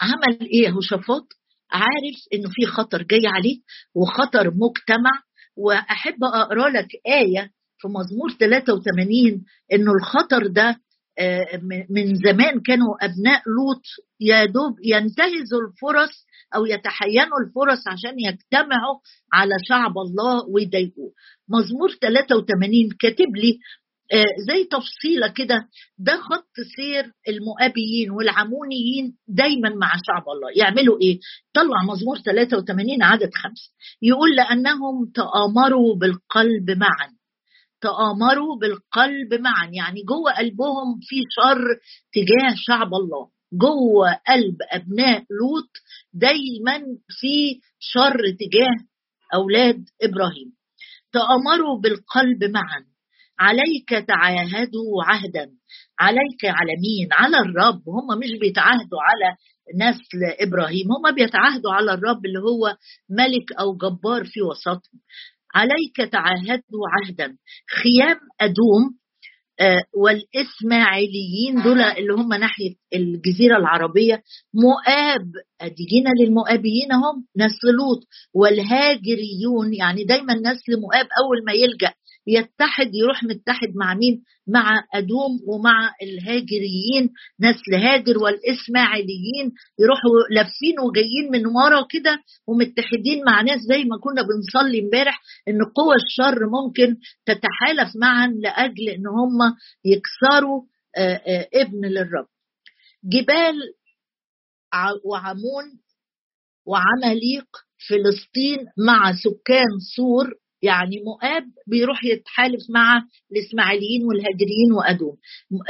عمل 0.00 0.40
إيه 0.40 0.70
هو 0.70 0.80
شفاط 0.80 1.26
عارف 1.70 2.16
إنه 2.34 2.48
في 2.52 2.66
خطر 2.66 3.02
جاي 3.02 3.26
عليه 3.26 3.60
وخطر 3.94 4.50
مجتمع 4.54 5.22
وأحب 5.56 6.24
أقرأ 6.24 6.68
لك 6.68 6.88
آية 7.06 7.50
في 7.78 7.88
مزمور 7.88 8.30
83 8.40 9.44
إنه 9.72 9.92
الخطر 9.92 10.46
ده 10.46 10.76
آه، 11.18 11.60
من 11.90 12.14
زمان 12.14 12.60
كانوا 12.60 13.04
أبناء 13.04 13.42
لوط 13.56 13.82
يا 14.20 14.44
دوب 14.44 14.74
ينتهزوا 14.84 15.60
الفرص 15.68 16.26
أو 16.54 16.66
يتحينوا 16.66 17.38
الفرص 17.46 17.88
عشان 17.88 18.14
يجتمعوا 18.20 18.96
على 19.32 19.54
شعب 19.68 19.98
الله 19.98 20.44
ويضايقوه. 20.48 21.12
مزمور 21.48 21.90
83 22.02 22.88
كاتب 23.00 23.36
لي 23.36 23.58
آه، 24.12 24.24
زي 24.48 24.64
تفصيلة 24.64 25.28
كده 25.28 25.68
ده 25.98 26.16
خط 26.16 26.52
سير 26.76 27.12
المؤابيين 27.28 28.10
والعمونيين 28.10 29.16
دايما 29.28 29.68
مع 29.68 29.92
شعب 30.06 30.24
الله. 30.34 30.48
يعملوا 30.56 31.00
إيه؟ 31.00 31.18
طلع 31.54 31.82
مزمور 31.92 32.18
83 32.18 33.02
عدد 33.02 33.30
خمسة 33.34 33.70
يقول 34.02 34.36
لأنهم 34.36 35.10
تآمروا 35.14 35.96
بالقلب 35.96 36.70
معا. 36.70 37.15
تآمروا 37.80 38.58
بالقلب 38.60 39.34
معا. 39.40 39.70
يعني 39.72 40.02
جوه 40.02 40.32
قلبهم 40.38 41.00
في 41.02 41.16
شر 41.36 41.64
تجاه 42.12 42.54
شعب 42.56 42.94
الله. 42.94 43.28
جوه 43.52 44.12
قلب 44.28 44.56
أبناء 44.72 45.18
لوط 45.18 45.70
دايما 46.12 46.78
في 47.08 47.60
شر 47.78 48.20
تجاه 48.40 48.76
أولاد 49.34 49.84
إبراهيم. 50.02 50.52
تآمروا 51.12 51.80
بالقلب 51.80 52.44
معا. 52.44 52.84
عليك 53.38 54.06
تعاهدوا 54.08 55.04
عهدا. 55.04 55.50
عليك 56.00 56.44
على 56.44 56.72
مين؟ 56.82 57.08
على 57.12 57.38
الرب. 57.38 57.82
هم 57.88 58.18
مش 58.18 58.30
بيتعاهدوا 58.40 59.00
على 59.02 59.36
نسل 59.74 60.20
إبراهيم. 60.40 60.86
هم 60.92 61.14
بيتعاهدوا 61.14 61.72
على 61.72 61.94
الرب 61.94 62.26
اللي 62.26 62.38
هو 62.38 62.76
ملك 63.10 63.52
أو 63.60 63.76
جبار 63.76 64.24
في 64.24 64.42
وسطهم. 64.42 65.00
عليك 65.56 66.12
تعاهدوا 66.12 66.84
عهدا. 66.94 67.36
خيام 67.82 68.16
أدوم 68.40 68.96
آه، 69.60 69.82
والإسماعيليين 69.94 71.62
دول 71.64 71.80
اللي 71.80 72.12
هم 72.12 72.32
ناحية 72.34 72.74
الجزيرة 72.94 73.56
العربية 73.56 74.22
مؤاب 74.54 75.26
اديجينا 75.60 76.10
للمؤابيين 76.20 76.92
هم 76.92 77.24
نسل 77.36 77.68
لوط 77.78 78.00
والهاجريون 78.34 79.74
يعني 79.74 80.04
دايما 80.04 80.34
نسل 80.34 80.80
مؤاب 80.80 81.06
أول 81.22 81.44
ما 81.46 81.52
يلجأ. 81.52 81.92
يتحد 82.26 82.94
يروح 82.94 83.24
متحد 83.24 83.68
مع 83.76 83.94
مين؟ 83.94 84.22
مع 84.46 84.84
أدوم 84.94 85.40
ومع 85.46 85.94
الهاجريين 86.02 87.10
نسل 87.40 87.74
هاجر 87.74 88.18
والإسماعيليين 88.18 89.52
يروحوا 89.80 90.10
لافين 90.30 90.80
وجايين 90.80 91.30
من 91.32 91.46
ورا 91.46 91.86
كده 91.90 92.18
ومتحدين 92.46 93.24
مع 93.26 93.42
ناس 93.42 93.60
زي 93.60 93.84
ما 93.84 93.98
كنا 94.02 94.22
بنصلي 94.22 94.80
امبارح 94.80 95.20
إن 95.48 95.64
قوى 95.64 95.94
الشر 95.94 96.38
ممكن 96.50 96.96
تتحالف 97.26 97.96
معا 97.96 98.26
لأجل 98.26 98.88
إن 98.88 99.06
هم 99.06 99.54
يكسروا 99.84 100.62
ابن 101.54 101.84
للرب. 101.86 102.26
جبال 103.04 103.54
وعمون 105.04 105.64
وعماليق 106.66 107.46
فلسطين 107.88 108.58
مع 108.86 109.12
سكان 109.12 109.78
سور 109.96 110.34
يعني 110.62 110.96
مؤاب 111.06 111.44
بيروح 111.66 112.04
يتحالف 112.04 112.60
مع 112.70 113.02
الإسماعيليين 113.32 114.04
والهاجريين 114.04 114.72
وأدوم. 114.78 115.16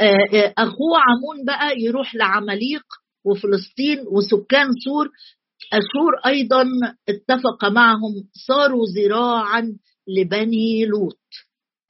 آه، 0.01 0.37
آه، 0.37 0.53
أخوه 0.57 0.99
عمون 0.99 1.45
بقى 1.45 1.79
يروح 1.79 2.15
لعماليق 2.15 2.83
وفلسطين 3.25 3.99
وسكان 4.11 4.67
سور. 4.85 5.09
أشور 5.73 6.13
أيضا 6.25 6.65
اتفق 7.09 7.65
معهم 7.65 8.13
صاروا 8.47 8.85
ذراعا 8.97 9.77
لبني 10.07 10.85
لوط. 10.85 11.19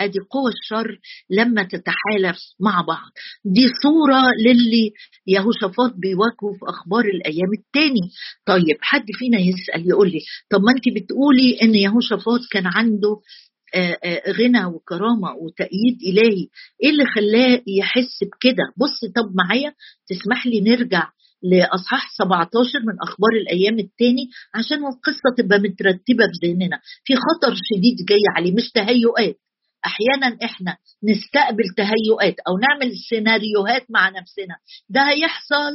أدي 0.02 0.20
قوى 0.20 0.52
الشر 0.52 1.00
لما 1.30 1.64
تتحالف 1.64 2.38
مع 2.60 2.82
بعض. 2.82 3.12
دي 3.46 3.68
صورة 3.84 4.22
للي 4.46 4.92
يهوشافاط 5.28 5.94
بيواجهه 5.96 6.54
في 6.60 6.66
أخبار 6.70 7.06
الأيام 7.06 7.54
التاني. 7.58 8.10
طيب 8.46 8.78
حد 8.82 9.06
فينا 9.20 9.40
يسأل 9.40 9.90
يقول 9.90 10.12
لي 10.12 10.20
طب 10.52 10.62
ما 10.62 10.72
انت 10.72 10.96
بتقولي 10.96 11.62
إن 11.62 11.76
يهوشافاط 11.76 12.40
كان 12.52 12.64
عنده 12.68 13.16
غنى 14.30 14.66
وكرامة 14.66 15.32
وتأييد 15.42 15.98
إلهي. 16.08 16.48
إيه 16.84 16.90
اللي 16.90 17.06
خلاه 17.16 17.62
يحس 17.68 18.24
بكده؟ 18.24 18.64
بص 18.78 19.00
طب 19.16 19.36
معايا 19.36 19.74
تسمح 20.10 20.48
لي 20.48 20.62
نرجع 20.62 21.10
لأصحاح 21.44 22.10
17 22.18 22.80
من 22.80 22.94
أخبار 23.02 23.32
الأيام 23.42 23.80
الثاني 23.80 24.30
عشان 24.56 24.78
القصة 24.78 25.28
تبقى 25.38 25.60
مترتبة 25.60 26.26
في 26.34 26.48
ذهننا. 26.48 26.80
في 27.04 27.14
خطر 27.16 27.56
شديد 27.56 27.96
جاي 28.10 28.22
عليه 28.36 28.52
مش 28.54 28.72
تهيؤات. 28.72 29.38
أحيانا 29.88 30.38
إحنا 30.44 30.78
نستقبل 31.04 31.64
تهيؤات 31.78 32.36
أو 32.48 32.58
نعمل 32.58 32.92
سيناريوهات 33.10 33.86
مع 33.90 34.10
نفسنا. 34.10 34.56
ده 34.90 35.02
هيحصل 35.10 35.74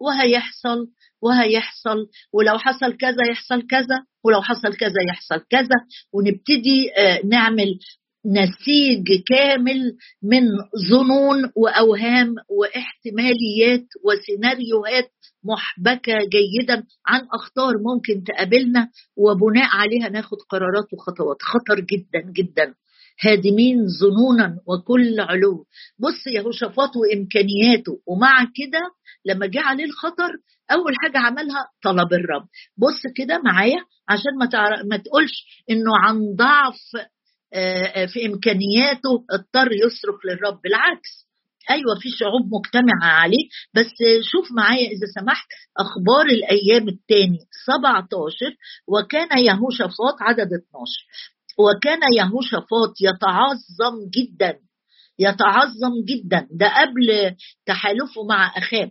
وهيحصل 0.00 0.86
وهيحصل 1.22 1.98
ولو 2.32 2.58
حصل 2.58 2.96
كذا 2.96 3.22
يحصل 3.30 3.66
كذا 3.66 3.98
ولو 4.24 4.42
حصل 4.42 4.76
كذا 4.76 5.00
يحصل 5.08 5.40
كذا 5.50 5.78
ونبتدي 6.12 6.90
آه، 6.98 7.20
نعمل 7.26 7.78
نسيج 8.26 9.22
كامل 9.26 9.96
من 10.22 10.42
ظنون 10.90 11.50
وأوهام 11.56 12.34
واحتماليات 12.48 13.86
وسيناريوهات 14.04 15.10
محبكة 15.44 16.12
جيدا 16.18 16.84
عن 17.06 17.20
أخطار 17.34 17.74
ممكن 17.78 18.24
تقابلنا 18.24 18.88
وبناء 19.16 19.68
عليها 19.72 20.08
ناخد 20.08 20.36
قرارات 20.48 20.86
وخطوات. 20.92 21.36
خطر 21.42 21.80
جدا 21.80 22.32
جدا. 22.32 22.74
هادمين 23.22 23.86
ظنونا 23.88 24.58
وكل 24.66 25.20
علو. 25.20 25.66
بص 25.98 26.26
يهوشافاط 26.26 26.90
وإمكانياته. 26.96 28.00
ومع 28.06 28.44
كده 28.44 28.80
لما 29.24 29.46
جه 29.46 29.60
عليه 29.60 29.84
الخطر 29.84 30.30
أول 30.72 30.94
حاجة 31.02 31.18
عملها 31.18 31.68
طلب 31.82 32.12
الرب. 32.12 32.46
بص 32.76 33.02
كده 33.16 33.40
معايا 33.44 33.80
عشان 34.08 34.32
ما 34.40 34.48
ما 34.84 34.96
تقولش 34.96 35.62
إنه 35.70 35.92
عن 35.96 36.34
ضعف 36.36 36.78
في 38.12 38.26
إمكانياته 38.26 39.24
اضطر 39.30 39.72
يصرف 39.72 40.24
للرب. 40.24 40.60
بالعكس. 40.62 41.30
أيوه 41.70 41.94
في 42.00 42.08
شعوب 42.10 42.54
مجتمعة 42.54 43.10
عليه. 43.20 43.48
بس 43.74 43.92
شوف 44.32 44.52
معايا 44.52 44.88
إذا 44.88 45.06
سمحت 45.20 45.46
أخبار 45.78 46.26
الأيام 46.26 46.88
الثاني 46.88 47.38
17 47.66 48.56
وكان 48.88 49.38
يهوشافاط 49.38 50.16
عدد 50.20 50.48
12 50.52 51.30
وكان 51.58 52.00
يهوشافاط 52.18 52.92
يتعظم 53.00 53.96
جدا 54.16 54.58
يتعظم 55.20 55.94
جدا. 56.08 56.48
ده 56.50 56.68
قبل 56.80 57.36
تحالفه 57.66 58.24
مع 58.28 58.52
اخاب 58.56 58.90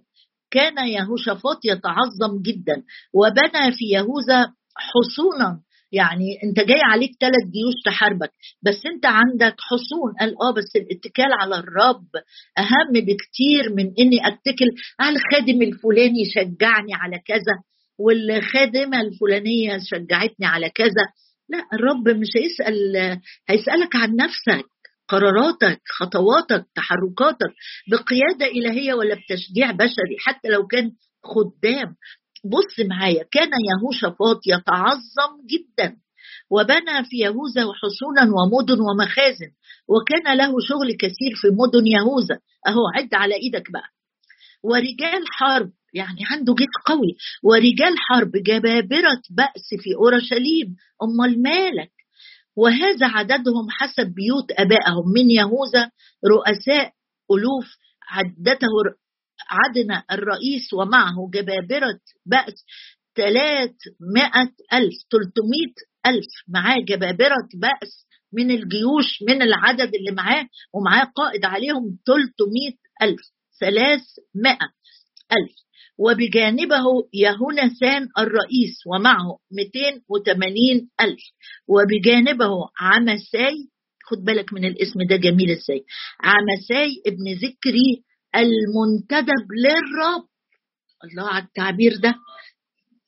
كان 0.51 0.87
يهوشافاط 0.87 1.59
يتعظم 1.65 2.41
جدا. 2.41 2.83
وبنى 3.13 3.71
في 3.71 3.85
يهوذا 3.85 4.53
حصونا. 4.77 5.59
يعني 5.91 6.25
انت 6.43 6.59
جاي 6.59 6.81
عليك 6.83 7.11
ثلاث 7.21 7.43
جيوش 7.53 7.73
تحاربك 7.85 8.31
بس 8.61 8.85
انت 8.85 9.05
عندك 9.05 9.55
حصون. 9.59 10.13
قال 10.19 10.41
آه 10.41 10.51
بس 10.53 10.75
الاتكال 10.75 11.33
على 11.41 11.55
الرب 11.55 12.07
أهم 12.57 12.93
بكتير 12.93 13.73
من 13.75 13.85
إني 13.99 14.27
أتكل. 14.27 14.69
على 14.99 15.15
الخادم 15.15 15.61
الفلاني 15.61 16.25
شجعني 16.25 16.93
على 16.93 17.19
كذا 17.25 17.55
والخادمة 17.99 19.01
الفلانية 19.01 19.79
شجعتني 19.83 20.45
على 20.45 20.69
كذا. 20.69 21.05
لا 21.49 21.65
الرب 21.73 22.09
مش 22.09 22.27
هيسأل 22.37 22.75
هيسألك 23.49 23.95
عن 23.95 24.15
نفسك 24.15 24.65
قراراتك 25.07 25.81
خطواتك 25.99 26.65
تحركاتك 26.75 27.53
بقيادة 27.91 28.45
إلهية 28.45 28.93
ولا 28.93 29.15
بتشجيع 29.15 29.71
بشري 29.71 30.15
حتى 30.19 30.47
لو 30.47 30.67
كان 30.67 30.91
خدام. 31.23 31.95
بص 32.45 32.88
معايا 32.89 33.23
كان 33.31 33.49
يهوشافاط 33.69 34.39
يتعظم 34.47 35.31
جدا 35.49 35.95
وبنى 36.51 37.03
في 37.09 37.17
يهوذا 37.17 37.62
حصونا 37.62 38.21
ومدن 38.35 38.79
ومخازن 38.81 39.51
وكان 39.88 40.38
له 40.38 40.51
شغل 40.69 40.91
كثير 40.99 41.31
في 41.41 41.47
مدن 41.47 41.88
يهوذا. 41.88 42.39
أهو 42.67 42.81
عد 42.95 43.13
على 43.13 43.35
إيدك 43.35 43.71
بقى. 43.71 43.89
ورجال 44.63 45.23
حرب 45.31 45.71
يعني 45.93 46.19
عنده 46.32 46.54
جيش 46.54 46.75
قوي. 46.86 47.17
ورجال 47.43 47.93
حرب 47.97 48.32
جبابرة 48.32 49.21
بأس 49.30 49.67
في 49.80 49.95
أورشليم. 49.95 50.75
أمال 51.04 51.41
مالك؟ 51.41 51.91
وهذا 52.56 53.08
عددهم 53.08 53.67
حسب 53.69 54.08
بيوت 54.13 54.52
أبائهم. 54.52 55.06
من 55.15 55.32
يهوذا 55.32 55.91
رؤساء 56.25 56.93
ألوف 57.32 57.67
عدته 58.10 58.67
عدن 59.49 60.02
الرئيس 60.12 60.73
ومعه 60.73 61.30
جبابرة 61.34 61.99
بأس 62.25 62.65
300 63.15 64.52
ألف 64.73 64.93
300 65.12 65.73
ألف. 66.06 66.32
معاه 66.47 66.78
جبابرة 66.88 67.49
بأس 67.54 68.08
من 68.34 68.52
الجيوش 68.52 69.23
من 69.28 69.41
العدد 69.41 69.95
اللي 69.95 70.12
معاه 70.12 70.47
ومعاه 70.73 71.12
قائد 71.15 71.45
عليهم 71.45 71.97
300 72.06 72.73
ألف. 73.02 73.21
300 73.60 74.58
ألف. 75.31 75.55
وبجانبه 75.97 76.83
يهونسان 77.13 78.07
الرئيس 78.17 78.75
ومعه 78.87 79.37
280 79.51 80.89
ألف. 81.01 81.21
وبجانبه 81.67 82.51
عمساي 82.79 83.55
خد 84.09 84.17
بالك 84.17 84.53
من 84.53 84.65
الاسم 84.65 84.99
ده 85.09 85.15
جميل 85.15 85.51
إزاي. 85.51 85.83
عمساي 86.23 86.89
ابن 87.07 87.33
ذكري 87.33 88.03
المنتدب 88.35 89.45
للرب. 89.63 90.25
الله 91.03 91.29
على 91.29 91.43
التعبير 91.43 91.91
ده. 92.03 92.15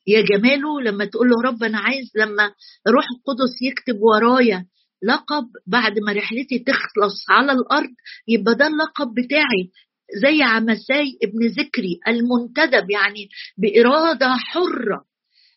يا 0.06 0.22
جماله 0.22 0.80
لما 0.80 1.04
تقول 1.04 1.28
له 1.30 1.36
رب 1.50 1.62
أنا 1.62 1.78
عايز 1.78 2.10
لما 2.16 2.44
روح 2.88 3.04
القدس 3.16 3.62
يكتب 3.62 4.00
ورايا 4.02 4.66
لقب 5.02 5.44
بعد 5.66 5.98
ما 5.98 6.12
رحلتي 6.12 6.58
تخلص 6.58 7.24
على 7.30 7.52
الأرض 7.52 7.90
يبقى 8.28 8.54
ده 8.54 8.66
اللقب 8.66 9.14
بتاعي. 9.14 9.70
زي 10.22 10.42
عمساي 10.42 11.18
ابن 11.22 11.46
ذكري 11.46 12.00
المنتدب 12.08 12.90
يعني 12.90 13.28
بإرادة 13.58 14.28
حرة 14.36 15.04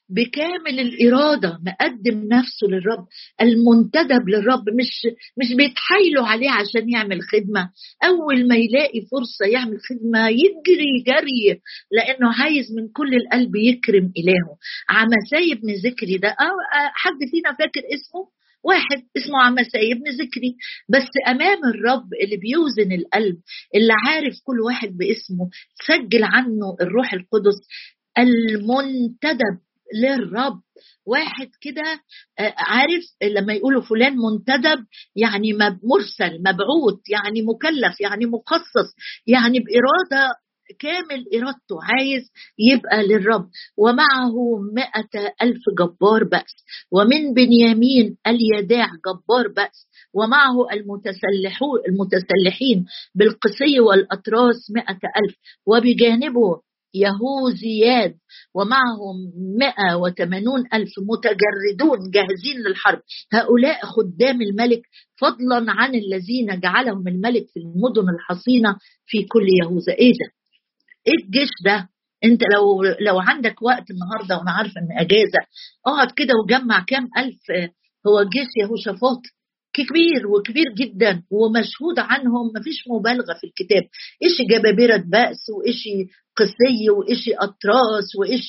بكامل 0.10 0.80
الإرادة 0.80 1.60
مقدم 1.66 2.28
نفسه 2.28 2.68
للرب 2.68 3.06
المنتدب 3.42 4.30
للرب 4.30 4.70
مش 4.70 5.08
مش 5.38 5.54
بيتحايلوا 5.58 6.26
عليه 6.28 6.50
عشان 6.52 6.90
يعمل 6.90 7.22
خدمة. 7.22 7.70
أول 8.04 8.48
ما 8.48 8.56
يلاقي 8.56 9.02
فرصة 9.02 9.46
يعمل 9.52 9.78
خدمة 9.90 10.28
يجري 10.30 11.04
جري 11.08 11.60
لأنه 11.92 12.34
عايز 12.44 12.72
من 12.72 12.88
كل 12.88 13.16
القلب 13.16 13.56
يكرم 13.56 14.12
إلهه. 14.18 14.58
عمساي 14.90 15.54
ابن 15.54 15.74
ذكري 15.74 16.18
ده 16.18 16.36
حد 16.94 17.18
فينا 17.32 17.56
فاكر 17.60 17.82
اسمه؟ 17.94 18.28
واحد 18.66 19.04
اسمه 19.18 19.44
عمساي 19.44 19.92
ابن 19.92 20.04
ذكري 20.22 20.56
بس 20.90 21.10
أمام 21.28 21.60
الرب 21.66 22.08
اللي 22.24 22.38
بيوزن 22.38 22.92
القلب 22.92 23.38
اللي 23.76 23.94
عارف 24.08 24.34
كل 24.44 24.62
واحد 24.62 24.90
باسمه 24.98 25.50
سجل 25.88 26.24
عنه 26.24 26.76
الروح 26.82 27.14
القدس 27.14 27.60
المنتدب 28.18 29.60
للرب. 30.02 30.62
واحد 31.06 31.50
كده 31.62 32.02
آه، 32.40 32.54
عارف 32.58 33.04
لما 33.24 33.54
يقولوا 33.54 33.82
فلان 33.82 34.16
منتدب 34.18 34.86
يعني 35.16 35.54
مرسل 35.84 36.40
مبعوث 36.40 37.00
يعني 37.10 37.42
مكلف 37.42 38.02
يعني 38.02 38.26
مخصص 38.26 38.90
يعني 39.28 39.60
بإرادة 39.60 40.34
كامل 40.80 41.26
إرادته 41.36 41.76
عايز 41.84 42.32
يبقى 42.60 43.08
للرب. 43.08 43.50
ومعه 43.78 44.36
مئة 44.74 45.34
ألف 45.42 45.62
جبار 45.80 46.24
بأس. 46.24 46.54
ومن 46.92 47.34
بنيامين 47.34 48.18
اليداع 48.28 48.88
جبار 49.08 49.48
بأس. 49.48 49.88
ومعه 50.14 50.72
المتسلحون 50.74 51.80
المتسلحين 51.88 52.86
بالقسي 53.16 53.80
والأطراس 53.80 54.72
مئة 54.76 55.00
ألف. 55.24 55.36
وبجانبه 55.68 56.62
يهوزياد 56.96 58.16
ومعهم 58.56 59.18
180 59.60 60.64
ألف 60.74 60.92
متجردون 61.12 62.12
جاهزين 62.12 62.58
للحرب. 62.68 63.00
هؤلاء 63.34 63.86
خدام 63.86 64.42
الملك 64.42 64.82
فضلا 65.22 65.72
عن 65.72 65.96
الذين 65.96 66.60
جعلهم 66.60 67.08
الملك 67.08 67.46
في 67.54 67.60
المدن 67.60 68.10
الحصينة 68.10 68.76
في 69.06 69.24
كل 69.24 69.46
يهوذا. 69.64 69.94
إيه 69.94 70.12
ده؟ 70.12 70.32
إيه 71.08 71.26
الجيش 71.26 71.50
ده؟ 71.66 71.90
أنت 72.24 72.42
لو 72.54 72.84
لو 72.84 73.20
عندك 73.20 73.62
وقت 73.62 73.84
النهارده 73.92 74.38
وأنا 74.38 74.52
عارفة 74.52 74.82
إن 74.82 74.98
أجازة 75.00 75.40
اقعد 75.88 76.12
كده 76.12 76.34
وجمع 76.44 76.84
كام 76.88 77.10
ألف 77.18 77.72
هو 78.08 78.24
جيش 78.24 78.48
يهوشافاط؟ 78.62 79.22
كبير 79.74 80.28
وكبير 80.28 80.66
جدا 80.78 81.24
ومشهود 81.32 82.00
عنهم 82.00 82.52
مفيش 82.58 82.84
مبالغة 82.90 83.34
في 83.42 83.48
الكتاب. 83.48 83.84
إيش 84.24 84.42
جبابرة 84.50 84.98
بأس 84.98 85.50
وإيش 85.58 85.84
قسي 86.38 86.90
وإيش 86.98 87.30
أطراس 87.30 88.16
وإيش 88.20 88.48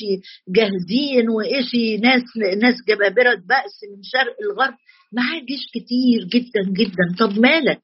جاهزين 0.49 1.29
وإيش 1.29 1.75
ناس 2.03 2.23
ناس 2.63 2.75
جبابرة 2.89 3.35
بأس 3.35 3.75
من 3.97 4.03
شرق 4.03 4.37
الغرب؟ 4.43 4.75
معاه 5.13 5.41
جيش 5.41 5.61
كتير 5.75 6.25
جدا 6.33 6.73
جدا. 6.83 7.05
طب 7.27 7.39
مالك؟ 7.39 7.83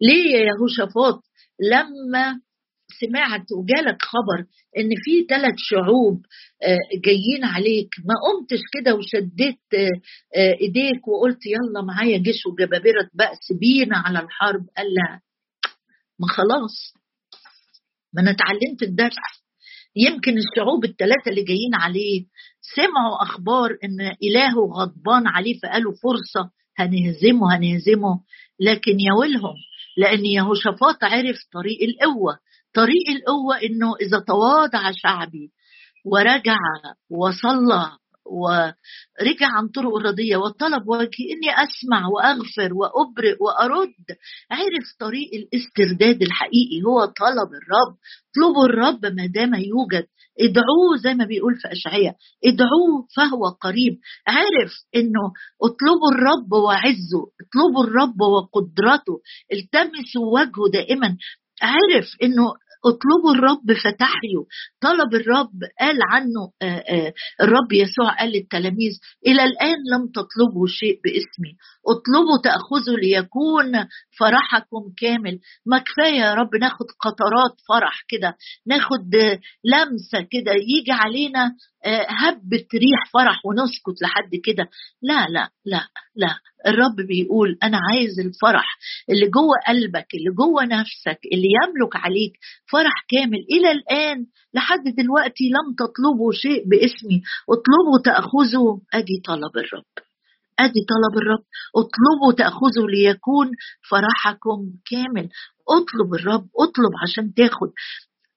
ليه 0.00 0.32
يا 0.34 0.40
يهوشافاط 0.44 1.22
لما 1.70 2.40
سمعت 3.00 3.46
وجالك 3.52 4.02
خبر 4.02 4.38
إن 4.78 4.88
في 5.04 5.26
ثلاث 5.28 5.54
شعوب 5.56 6.22
آه، 6.62 6.98
جايين 7.04 7.44
عليك. 7.44 7.88
ما 8.04 8.14
قمتش 8.24 8.60
كده 8.72 8.94
وشديت 8.94 9.58
آه، 9.74 10.00
آه، 10.36 10.56
إيديك 10.60 11.08
وقلت 11.08 11.46
يلا 11.46 11.82
معايا 11.86 12.18
جيش 12.18 12.46
وجبابرة 12.46 13.10
بأس 13.14 13.52
بينا 13.60 13.96
على 13.98 14.18
الحرب. 14.20 14.66
قال 14.76 14.86
لا. 14.94 15.20
ما 16.20 16.28
خلاص. 16.28 16.94
ما 18.14 18.22
أنا 18.22 18.30
اتعلمت 18.30 18.82
الدرس. 18.82 19.14
يمكن 19.96 20.38
الشعوب 20.38 20.84
الثلاثة 20.84 21.30
اللي 21.30 21.42
جايين 21.42 21.74
عليه 21.74 22.24
سمعوا 22.76 23.22
أخبار 23.22 23.70
إن 23.84 24.00
إلهه 24.22 24.66
غضبان 24.72 25.26
عليه 25.26 25.58
فقالوا 25.62 25.92
فرصة 26.02 26.50
هنهزمه 26.78 27.56
هنهزمه. 27.56 28.20
لكن 28.60 29.00
يا 29.00 29.12
ويلهم 29.20 29.54
لأن 29.96 30.26
يهوشافاط 30.26 31.04
عرف 31.04 31.36
طريق 31.52 31.78
القوة. 31.82 32.38
طريق 32.74 33.08
القوة 33.08 33.56
إنه 33.62 33.94
إذا 34.00 34.18
تواضع 34.26 34.90
شعبي 34.92 35.52
ورجع 36.04 36.58
وصلى 37.10 37.90
ورجع 38.30 39.46
عن 39.46 39.68
طرق 39.68 39.96
الرضية 39.96 40.36
وطلب 40.36 40.88
وجهي 40.88 41.24
إني 41.32 41.50
أسمع 41.54 42.06
وأغفر 42.06 42.74
وأبرئ 42.74 43.36
وأرد. 43.40 44.06
عرف 44.50 44.86
طريق 45.00 45.30
الاسترداد 45.34 46.22
الحقيقي 46.22 46.82
هو 46.86 47.04
طلب 47.04 47.48
الرب 47.60 47.96
اطلبوا 48.30 48.66
الرب 48.66 49.06
ما 49.16 49.26
دام 49.26 49.54
يوجد. 49.54 50.06
ادعوه 50.40 50.96
زي 51.02 51.14
ما 51.14 51.24
بيقول 51.24 51.54
في 51.56 51.72
اشعياء 51.72 52.14
ادعوه 52.44 53.06
فهو 53.16 53.48
قريب. 53.48 53.98
عرف 54.28 54.72
إنه 54.96 55.32
اطلبوا 55.62 56.10
الرب 56.12 56.52
وعزه 56.52 57.22
اطلبوا 57.40 57.84
الرب 57.84 58.20
وقدرته 58.20 59.20
التمسوا 59.52 60.40
وجهه 60.40 60.70
دائما. 60.72 61.16
عرف 61.62 62.06
إنه 62.22 62.44
اطلبوا 62.84 63.34
الرب 63.34 63.72
فتحيوا 63.84 64.44
طلب 64.80 65.14
الرب 65.14 65.58
قال 65.80 65.98
عنه 66.12 66.52
آه، 66.62 66.64
آه، 66.64 67.12
الرب 67.40 67.72
يسوع 67.72 68.18
قال 68.18 68.28
للتلاميذ 68.30 68.92
إلى 69.26 69.44
الآن 69.44 69.76
لم 69.92 70.06
تطلبوا 70.14 70.66
شيء 70.66 71.00
باسمي. 71.04 71.52
اطلبوا 71.86 72.38
تأخذوا 72.44 72.96
ليكون 72.96 73.72
فرحكم 74.18 74.92
كامل. 74.96 75.38
ما 75.66 75.78
كفاية 75.78 76.20
يا 76.20 76.34
رب 76.34 76.56
ناخد 76.60 76.86
قطرات 77.00 77.54
فرح 77.68 78.04
كده 78.08 78.36
ناخد 78.66 79.14
لمسة 79.64 80.20
كده 80.30 80.52
يجي 80.52 80.92
علينا 80.92 81.54
آه، 81.84 82.06
هبة 82.08 82.66
ريح 82.74 83.10
فرح 83.12 83.46
ونسكت 83.46 84.02
لحد 84.02 84.30
كده. 84.44 84.68
لا 85.02 85.26
لا 85.28 85.50
لا. 85.64 85.88
لا 86.20 86.34
الرب 86.66 86.96
بيقول 87.08 87.58
أنا 87.62 87.78
عايز 87.90 88.20
الفرح 88.20 88.78
اللي 89.10 89.26
جوه 89.26 89.56
قلبك 89.68 90.06
اللي 90.14 90.30
جوه 90.40 90.64
نفسك 90.64 91.20
اللي 91.32 91.48
يملك 91.58 91.96
عليك 91.96 92.32
فرح 92.72 92.96
كامل. 93.08 93.40
إلى 93.50 93.72
الآن 93.72 94.26
لحد 94.54 94.84
دلوقتي 94.98 95.44
لم 95.56 95.66
تطلبوا 95.82 96.32
شيء 96.32 96.68
باسمي 96.68 97.22
اطلبوا 97.54 97.98
تأخذوا. 98.04 98.78
أدي 98.94 99.16
طلب 99.24 99.54
الرب 99.56 99.92
أدي 100.58 100.80
طلب 100.92 101.14
الرب. 101.22 101.44
اطلبوا 101.76 102.32
تأخذوا 102.38 102.88
ليكون 102.90 103.48
فرحكم 103.90 104.60
كامل. 104.90 105.28
اطلب 105.76 106.14
الرب 106.14 106.46
اطلب 106.64 106.92
عشان 107.02 107.34
تاخد. 107.34 107.70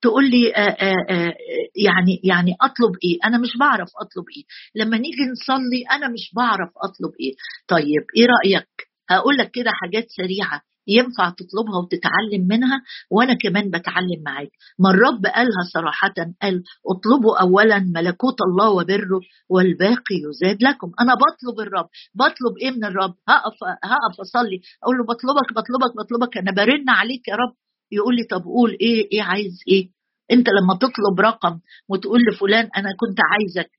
تقول 0.04 0.30
لي 0.30 0.56
آآ 0.56 0.62
آه، 0.62 0.74
آآ 0.82 0.94
آه، 1.10 1.28
آه، 1.28 1.34
يعني 1.76 2.20
يعني 2.24 2.52
أطلب 2.62 2.92
إيه؟ 3.04 3.18
أنا 3.26 3.38
مش 3.38 3.58
بعرف 3.60 3.90
أطلب 4.02 4.26
إيه. 4.38 4.44
لما 4.76 4.98
نيجي 4.98 5.24
نصلي 5.32 5.82
أنا 5.92 6.08
مش 6.14 6.32
بعرف 6.36 6.70
أطلب 6.78 7.12
إيه. 7.22 7.34
طيب 7.68 8.04
إيه 8.18 8.28
رأيك؟ 8.36 8.70
هقول 9.10 9.38
لك 9.38 9.52
كده 9.52 9.72
حاجات 9.82 10.06
سريعة 10.10 10.62
ينفع 10.88 11.30
تطلبها 11.30 11.78
وتتعلم 11.84 12.48
منها 12.48 12.82
وأنا 13.12 13.34
كمان 13.34 13.70
بتعلم 13.70 14.20
معاك. 14.26 14.52
ما 14.80 14.90
الرب 14.90 15.26
قالها 15.36 15.64
صراحة 15.74 16.14
قال 16.42 16.64
اطلبوا 16.92 17.42
اولا 17.42 17.80
ملكوت 17.96 18.38
الله 18.42 18.70
وبره 18.70 19.20
والباقي 19.50 20.18
يزاد 20.30 20.64
لكم. 20.64 20.92
أنا 21.02 21.14
بطلب 21.24 21.68
الرب. 21.68 21.88
بطلب 22.16 22.54
إيه 22.62 22.72
من 22.72 22.86
الرب؟ 22.86 23.14
هقف 23.30 23.58
هقف 23.84 24.16
أصلي. 24.22 24.62
أقول 24.84 24.96
له 24.98 25.04
بطلبك 25.04 25.50
بطلبك 25.58 25.92
بطلبك. 25.98 26.38
أنا 26.38 26.52
برن 26.52 26.90
عليك 26.90 27.28
يا 27.28 27.36
رب. 27.36 27.63
يقول 27.94 28.16
لي 28.16 28.24
طب 28.30 28.44
قول 28.44 28.78
إيه 28.82 29.08
إيه 29.12 29.22
عايز 29.22 29.60
إيه؟ 29.68 29.90
أنت 30.32 30.48
لما 30.50 30.76
تطلب 30.82 31.20
رقم 31.20 31.60
وتقول 31.90 32.20
لفلان 32.32 32.70
أنا 32.78 32.90
كنت 33.00 33.18
عايزك 33.32 33.72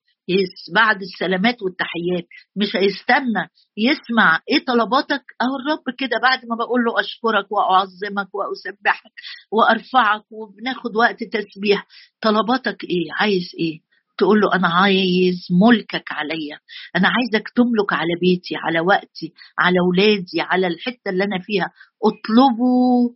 بعد 0.74 1.02
السلامات 1.02 1.56
والتحيات 1.62 2.26
مش 2.56 2.76
هيستنى 2.76 3.42
يسمع 3.76 4.40
إيه 4.50 4.64
طلباتك؟ 4.64 5.22
أهو 5.42 5.54
الرب 5.60 5.96
كده 5.98 6.18
بعد 6.22 6.38
ما 6.38 6.56
بقول 6.56 6.80
له 6.84 7.00
أشكرك 7.00 7.52
وأعظمك 7.52 8.34
وأسبحك 8.34 9.12
وأرفعك 9.52 10.22
وبناخد 10.32 10.96
وقت 10.96 11.24
تسبيح 11.24 11.86
طلباتك 12.20 12.84
إيه؟ 12.84 13.06
عايز 13.20 13.50
إيه؟ 13.58 13.80
تقول 14.18 14.40
له 14.40 14.54
أنا 14.54 14.68
عايز 14.68 15.46
ملكك 15.68 16.12
عليا 16.12 16.58
أنا 16.96 17.08
عايزك 17.08 17.48
تملك 17.56 17.92
على 17.92 18.14
بيتي 18.20 18.54
على 18.56 18.80
وقتي 18.80 19.32
على 19.58 19.76
اولادي 19.86 20.40
على 20.40 20.66
الحتة 20.66 21.08
اللي 21.10 21.24
أنا 21.24 21.38
فيها 21.42 21.70
اطلبوا 22.04 23.10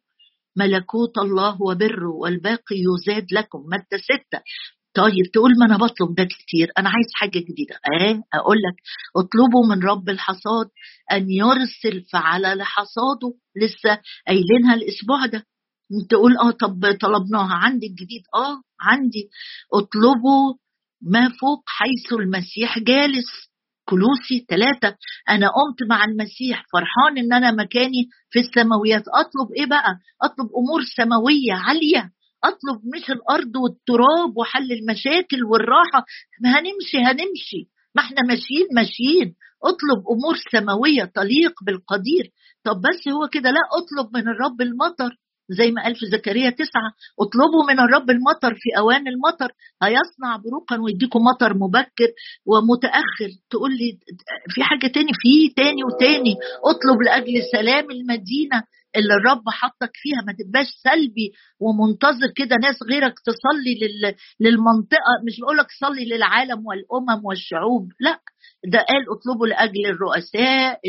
ملكوت 0.58 1.18
الله 1.18 1.62
وبره 1.62 2.08
والباقي 2.08 2.76
يزاد 2.88 3.26
لكم. 3.32 3.58
مادة 3.70 3.96
ستة 4.04 4.40
طيب 4.94 5.26
تقول 5.34 5.50
ما 5.60 5.66
أنا 5.66 5.76
بطلب 5.76 6.14
ده 6.14 6.24
كتير. 6.24 6.68
أنا 6.78 6.88
عايز 6.88 7.06
حاجة 7.14 7.38
جديدة. 7.38 7.74
آه 7.74 8.22
أقول 8.34 8.56
لك 8.56 8.76
اطلبوا 9.16 9.66
من 9.70 9.82
رب 9.84 10.08
الحصاد 10.08 10.68
ان 11.12 11.30
يرسل 11.30 12.04
فعلى 12.12 12.48
لحصاده 12.54 13.34
لسه 13.62 14.00
قايلينها 14.26 14.74
الأسبوع 14.74 15.26
ده. 15.26 15.44
تقول 16.10 16.36
آه 16.38 16.50
طب 16.50 16.80
طلبناها. 17.00 17.54
عندي 17.54 17.86
الجديد. 17.86 18.22
آه 18.34 18.62
عندي. 18.80 19.30
اطلبوا 19.74 20.54
ما 21.02 21.28
فوق 21.28 21.62
حيث 21.66 22.12
المسيح 22.12 22.78
جالس. 22.78 23.47
كلوسي 23.88 24.46
ثلاثة 24.50 24.96
أنا 25.28 25.46
قمت 25.48 25.88
مع 25.90 26.04
المسيح 26.04 26.64
فرحان 26.72 27.18
إن 27.18 27.32
أنا 27.32 27.50
مكاني 27.52 28.08
في 28.30 28.38
السماويات. 28.38 29.02
أطلب 29.08 29.48
إيه 29.58 29.66
بقى؟ 29.66 29.92
أطلب 30.22 30.48
أمور 30.60 30.80
سماوية 30.96 31.52
عالية. 31.66 32.10
أطلب 32.44 32.78
مش 32.94 33.10
الأرض 33.10 33.56
والتراب 33.56 34.36
وحل 34.36 34.72
المشاكل 34.72 35.44
والراحة. 35.50 36.04
ما 36.42 36.48
هنمشي 36.50 36.98
هنمشي. 36.98 37.60
ما 37.94 38.02
إحنا 38.02 38.22
ماشيين 38.28 38.66
ماشيين. 38.74 39.34
أطلب 39.64 40.00
أمور 40.14 40.36
سماوية 40.52 41.04
تليق 41.04 41.54
بالقدير. 41.66 42.24
طب 42.64 42.76
بس 42.80 43.08
هو 43.14 43.28
كده 43.28 43.50
لا 43.50 43.64
أطلب 43.78 44.16
من 44.16 44.28
الرب 44.28 44.60
المطر. 44.60 45.10
زي 45.48 45.70
ما 45.70 45.82
قال 45.82 45.94
في 45.96 46.06
زكريا 46.06 46.50
تسعة 46.50 46.90
اطلبوا 47.20 47.64
من 47.68 47.80
الرب 47.80 48.10
المطر 48.10 48.54
في 48.54 48.78
أوان 48.78 49.08
المطر 49.08 49.50
هيصنع 49.82 50.36
بروقا 50.44 50.80
ويديكم 50.80 51.20
مطر 51.20 51.54
مبكر 51.54 52.10
ومتأخر. 52.46 53.30
تقول 53.50 53.70
لي 53.70 53.98
في 54.48 54.62
حاجة 54.62 54.86
تاني 54.86 55.12
في 55.22 55.54
تاني 55.56 55.84
وتاني. 55.84 56.34
اطلب 56.64 57.02
لأجل 57.02 57.42
سلام 57.52 57.90
المدينة. 57.90 58.62
اللي 58.96 59.14
الرب 59.14 59.42
حطك 59.48 59.90
فيها 59.94 60.20
ما 60.26 60.32
تبقاش 60.32 60.66
سلبي 60.82 61.32
ومنتظر 61.60 62.30
كده 62.36 62.56
ناس 62.62 62.76
غيرك 62.90 63.14
تصلي 63.24 63.74
للمنطقة. 64.40 65.12
مش 65.26 65.40
بقول 65.40 65.56
لك 65.56 65.66
صلي 65.80 66.04
للعالم 66.04 66.66
والأمم 66.66 67.24
والشعوب 67.24 67.92
لا. 68.00 68.18
ده 68.72 68.78
قال 68.78 69.02
اطلبوا 69.14 69.46
لأجل 69.46 69.86
الرؤساء 69.86 70.80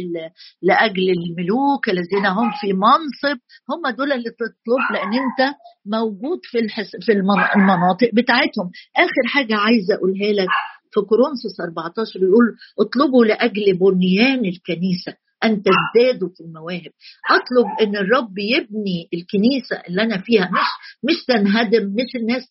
لأجل 0.61 1.07
الملوك 1.17 1.89
الذين 1.89 2.25
هم 2.25 2.51
في 2.61 2.73
منصب. 2.73 3.37
هم 3.69 3.95
دول 3.97 4.11
اللي 4.13 4.29
تطلب 4.29 4.83
لأن 4.93 5.13
أنت 5.13 5.55
موجود 5.85 6.39
في 6.43 6.59
الحس 6.59 6.91
في 7.05 7.11
المناطق 7.55 8.09
بتاعتهم. 8.13 8.67
آخر 8.97 9.23
حاجة 9.27 9.55
عايزة 9.55 9.95
أقولها 9.95 10.31
لك 10.33 10.47
في 10.93 11.01
كورنثوس 11.01 11.59
14 11.69 12.19
يقول 12.23 12.45
اطلبوا 12.79 13.25
لأجل 13.25 13.77
بنيان 13.77 14.45
الكنيسة. 14.45 15.13
أن 15.43 15.63
تزدادوا 15.63 16.29
في 16.29 16.41
المواهب. 16.43 16.91
أطلب 17.31 17.67
إن 17.81 17.95
الرب 17.95 18.37
يبني 18.37 19.07
الكنيسة 19.13 19.75
اللي 19.89 20.01
أنا 20.03 20.17
فيها. 20.17 20.49
مش 20.53 20.69
مش 21.03 21.25
تنهدم 21.27 21.83
مش 21.85 22.15
الناس 22.15 22.43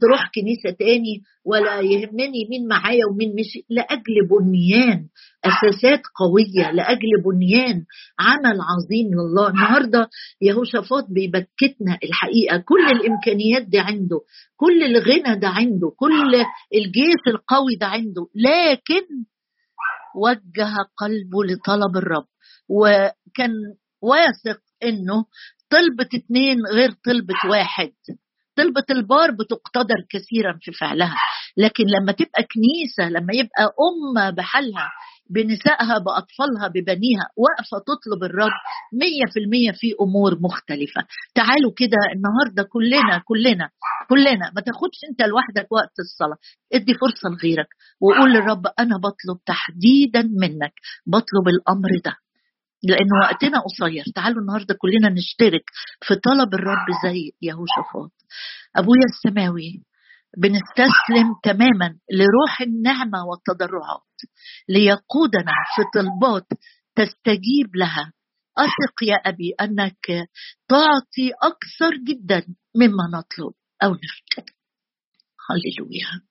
تروح 0.00 0.30
كنيسة 0.34 0.70
تاني 0.78 1.22
ولا 1.44 1.80
يهمني 1.80 2.48
مين 2.50 2.68
معايا 2.68 3.06
ومين 3.12 3.34
مش 3.34 3.58
لأجل 3.70 4.16
بنيان 4.30 5.06
أساسات 5.44 6.00
قوية 6.20 6.70
لأجل 6.72 7.10
بنيان 7.24 7.84
عمل 8.18 8.58
عظيم 8.60 9.06
لله. 9.14 9.48
النهارده 9.48 10.08
يهوشافاط 10.42 11.06
بيبكتنا 11.10 11.98
الحقيقة. 12.04 12.56
كل 12.56 12.84
الإمكانيات 12.96 13.62
دي 13.62 13.78
عنده. 13.78 14.20
كل 14.56 14.82
الغنى 14.82 15.40
ده 15.40 15.48
عنده. 15.48 15.92
كل 15.96 16.34
الجيش 16.74 17.22
القوي 17.28 17.76
ده 17.80 17.86
عنده. 17.86 18.26
لكن 18.34 19.04
وجه 20.22 20.74
قلبه 20.96 21.44
لطلب 21.44 21.96
الرب. 21.96 22.26
وكان 22.68 23.52
واثق 24.02 24.60
إنه 24.82 25.24
طلبة 25.70 26.08
اتنين 26.14 26.58
غير 26.72 26.90
طلبة 27.04 27.34
واحد. 27.50 27.92
طلبة 28.56 28.84
البار 28.90 29.30
بتقتدر 29.30 29.96
كثيرا 30.10 30.58
في 30.60 30.72
فعلها. 30.72 31.16
لكن 31.56 31.84
لما 31.84 32.12
تبقى 32.12 32.42
كنيسة 32.42 33.10
لما 33.10 33.32
يبقى 33.34 33.74
أمة 33.88 34.30
بحالها 34.30 34.90
بنسائها 35.30 35.98
بأطفالها 35.98 36.68
ببنيها 36.68 37.26
واقفة 37.44 37.78
تطلب 37.90 38.20
الرب 38.24 38.56
مية 38.92 39.26
في 39.32 39.38
المية 39.40 39.72
في 39.72 39.88
أمور 40.00 40.38
مختلفة. 40.40 41.00
تعالوا 41.34 41.72
كده 41.76 41.98
النهاردة 42.14 42.62
كلنا 42.72 43.22
كلنا 43.24 43.70
كلنا 44.10 44.46
ما 44.56 44.60
تاخدش 44.60 44.98
أنت 45.10 45.22
لوحدك 45.22 45.72
وقت 45.72 45.94
الصلاة. 45.98 46.36
ادي 46.72 46.94
فرصة 46.94 47.28
لغيرك 47.34 47.68
وقول 48.00 48.30
للرب 48.32 48.66
أنا 48.78 48.96
بطلب 48.96 49.38
تحديدا 49.46 50.22
منك 50.22 50.74
بطلب 51.06 51.46
الأمر 51.54 51.90
ده 52.04 52.14
لأن 52.82 53.08
وقتنا 53.22 53.58
قصير. 53.60 54.04
تعالوا 54.14 54.40
النهاردة 54.42 54.74
كلنا 54.82 55.08
نشترك 55.08 55.64
في 56.06 56.14
طلب 56.14 56.54
الرب 56.54 56.86
زي 57.04 57.32
يهوشافاط. 57.42 58.12
أبويا 58.76 59.06
السماوي 59.14 59.82
بنستسلم 60.38 61.28
تماما 61.42 61.88
لروح 62.12 62.60
النعمة 62.60 63.18
والتضرعات. 63.28 64.07
ليقودنا 64.68 65.52
في 65.76 65.82
طلبات 65.94 66.46
تستجيب 66.96 67.76
لها. 67.76 68.12
أثق 68.58 69.02
يا 69.02 69.14
أبي 69.14 69.54
أنك 69.60 70.28
تعطي 70.68 71.30
أكثر 71.42 71.96
جدا 72.08 72.46
مما 72.76 73.04
نطلب 73.18 73.52
أو 73.82 73.90
نفتكر 73.90 74.54
هللويا. 75.50 76.27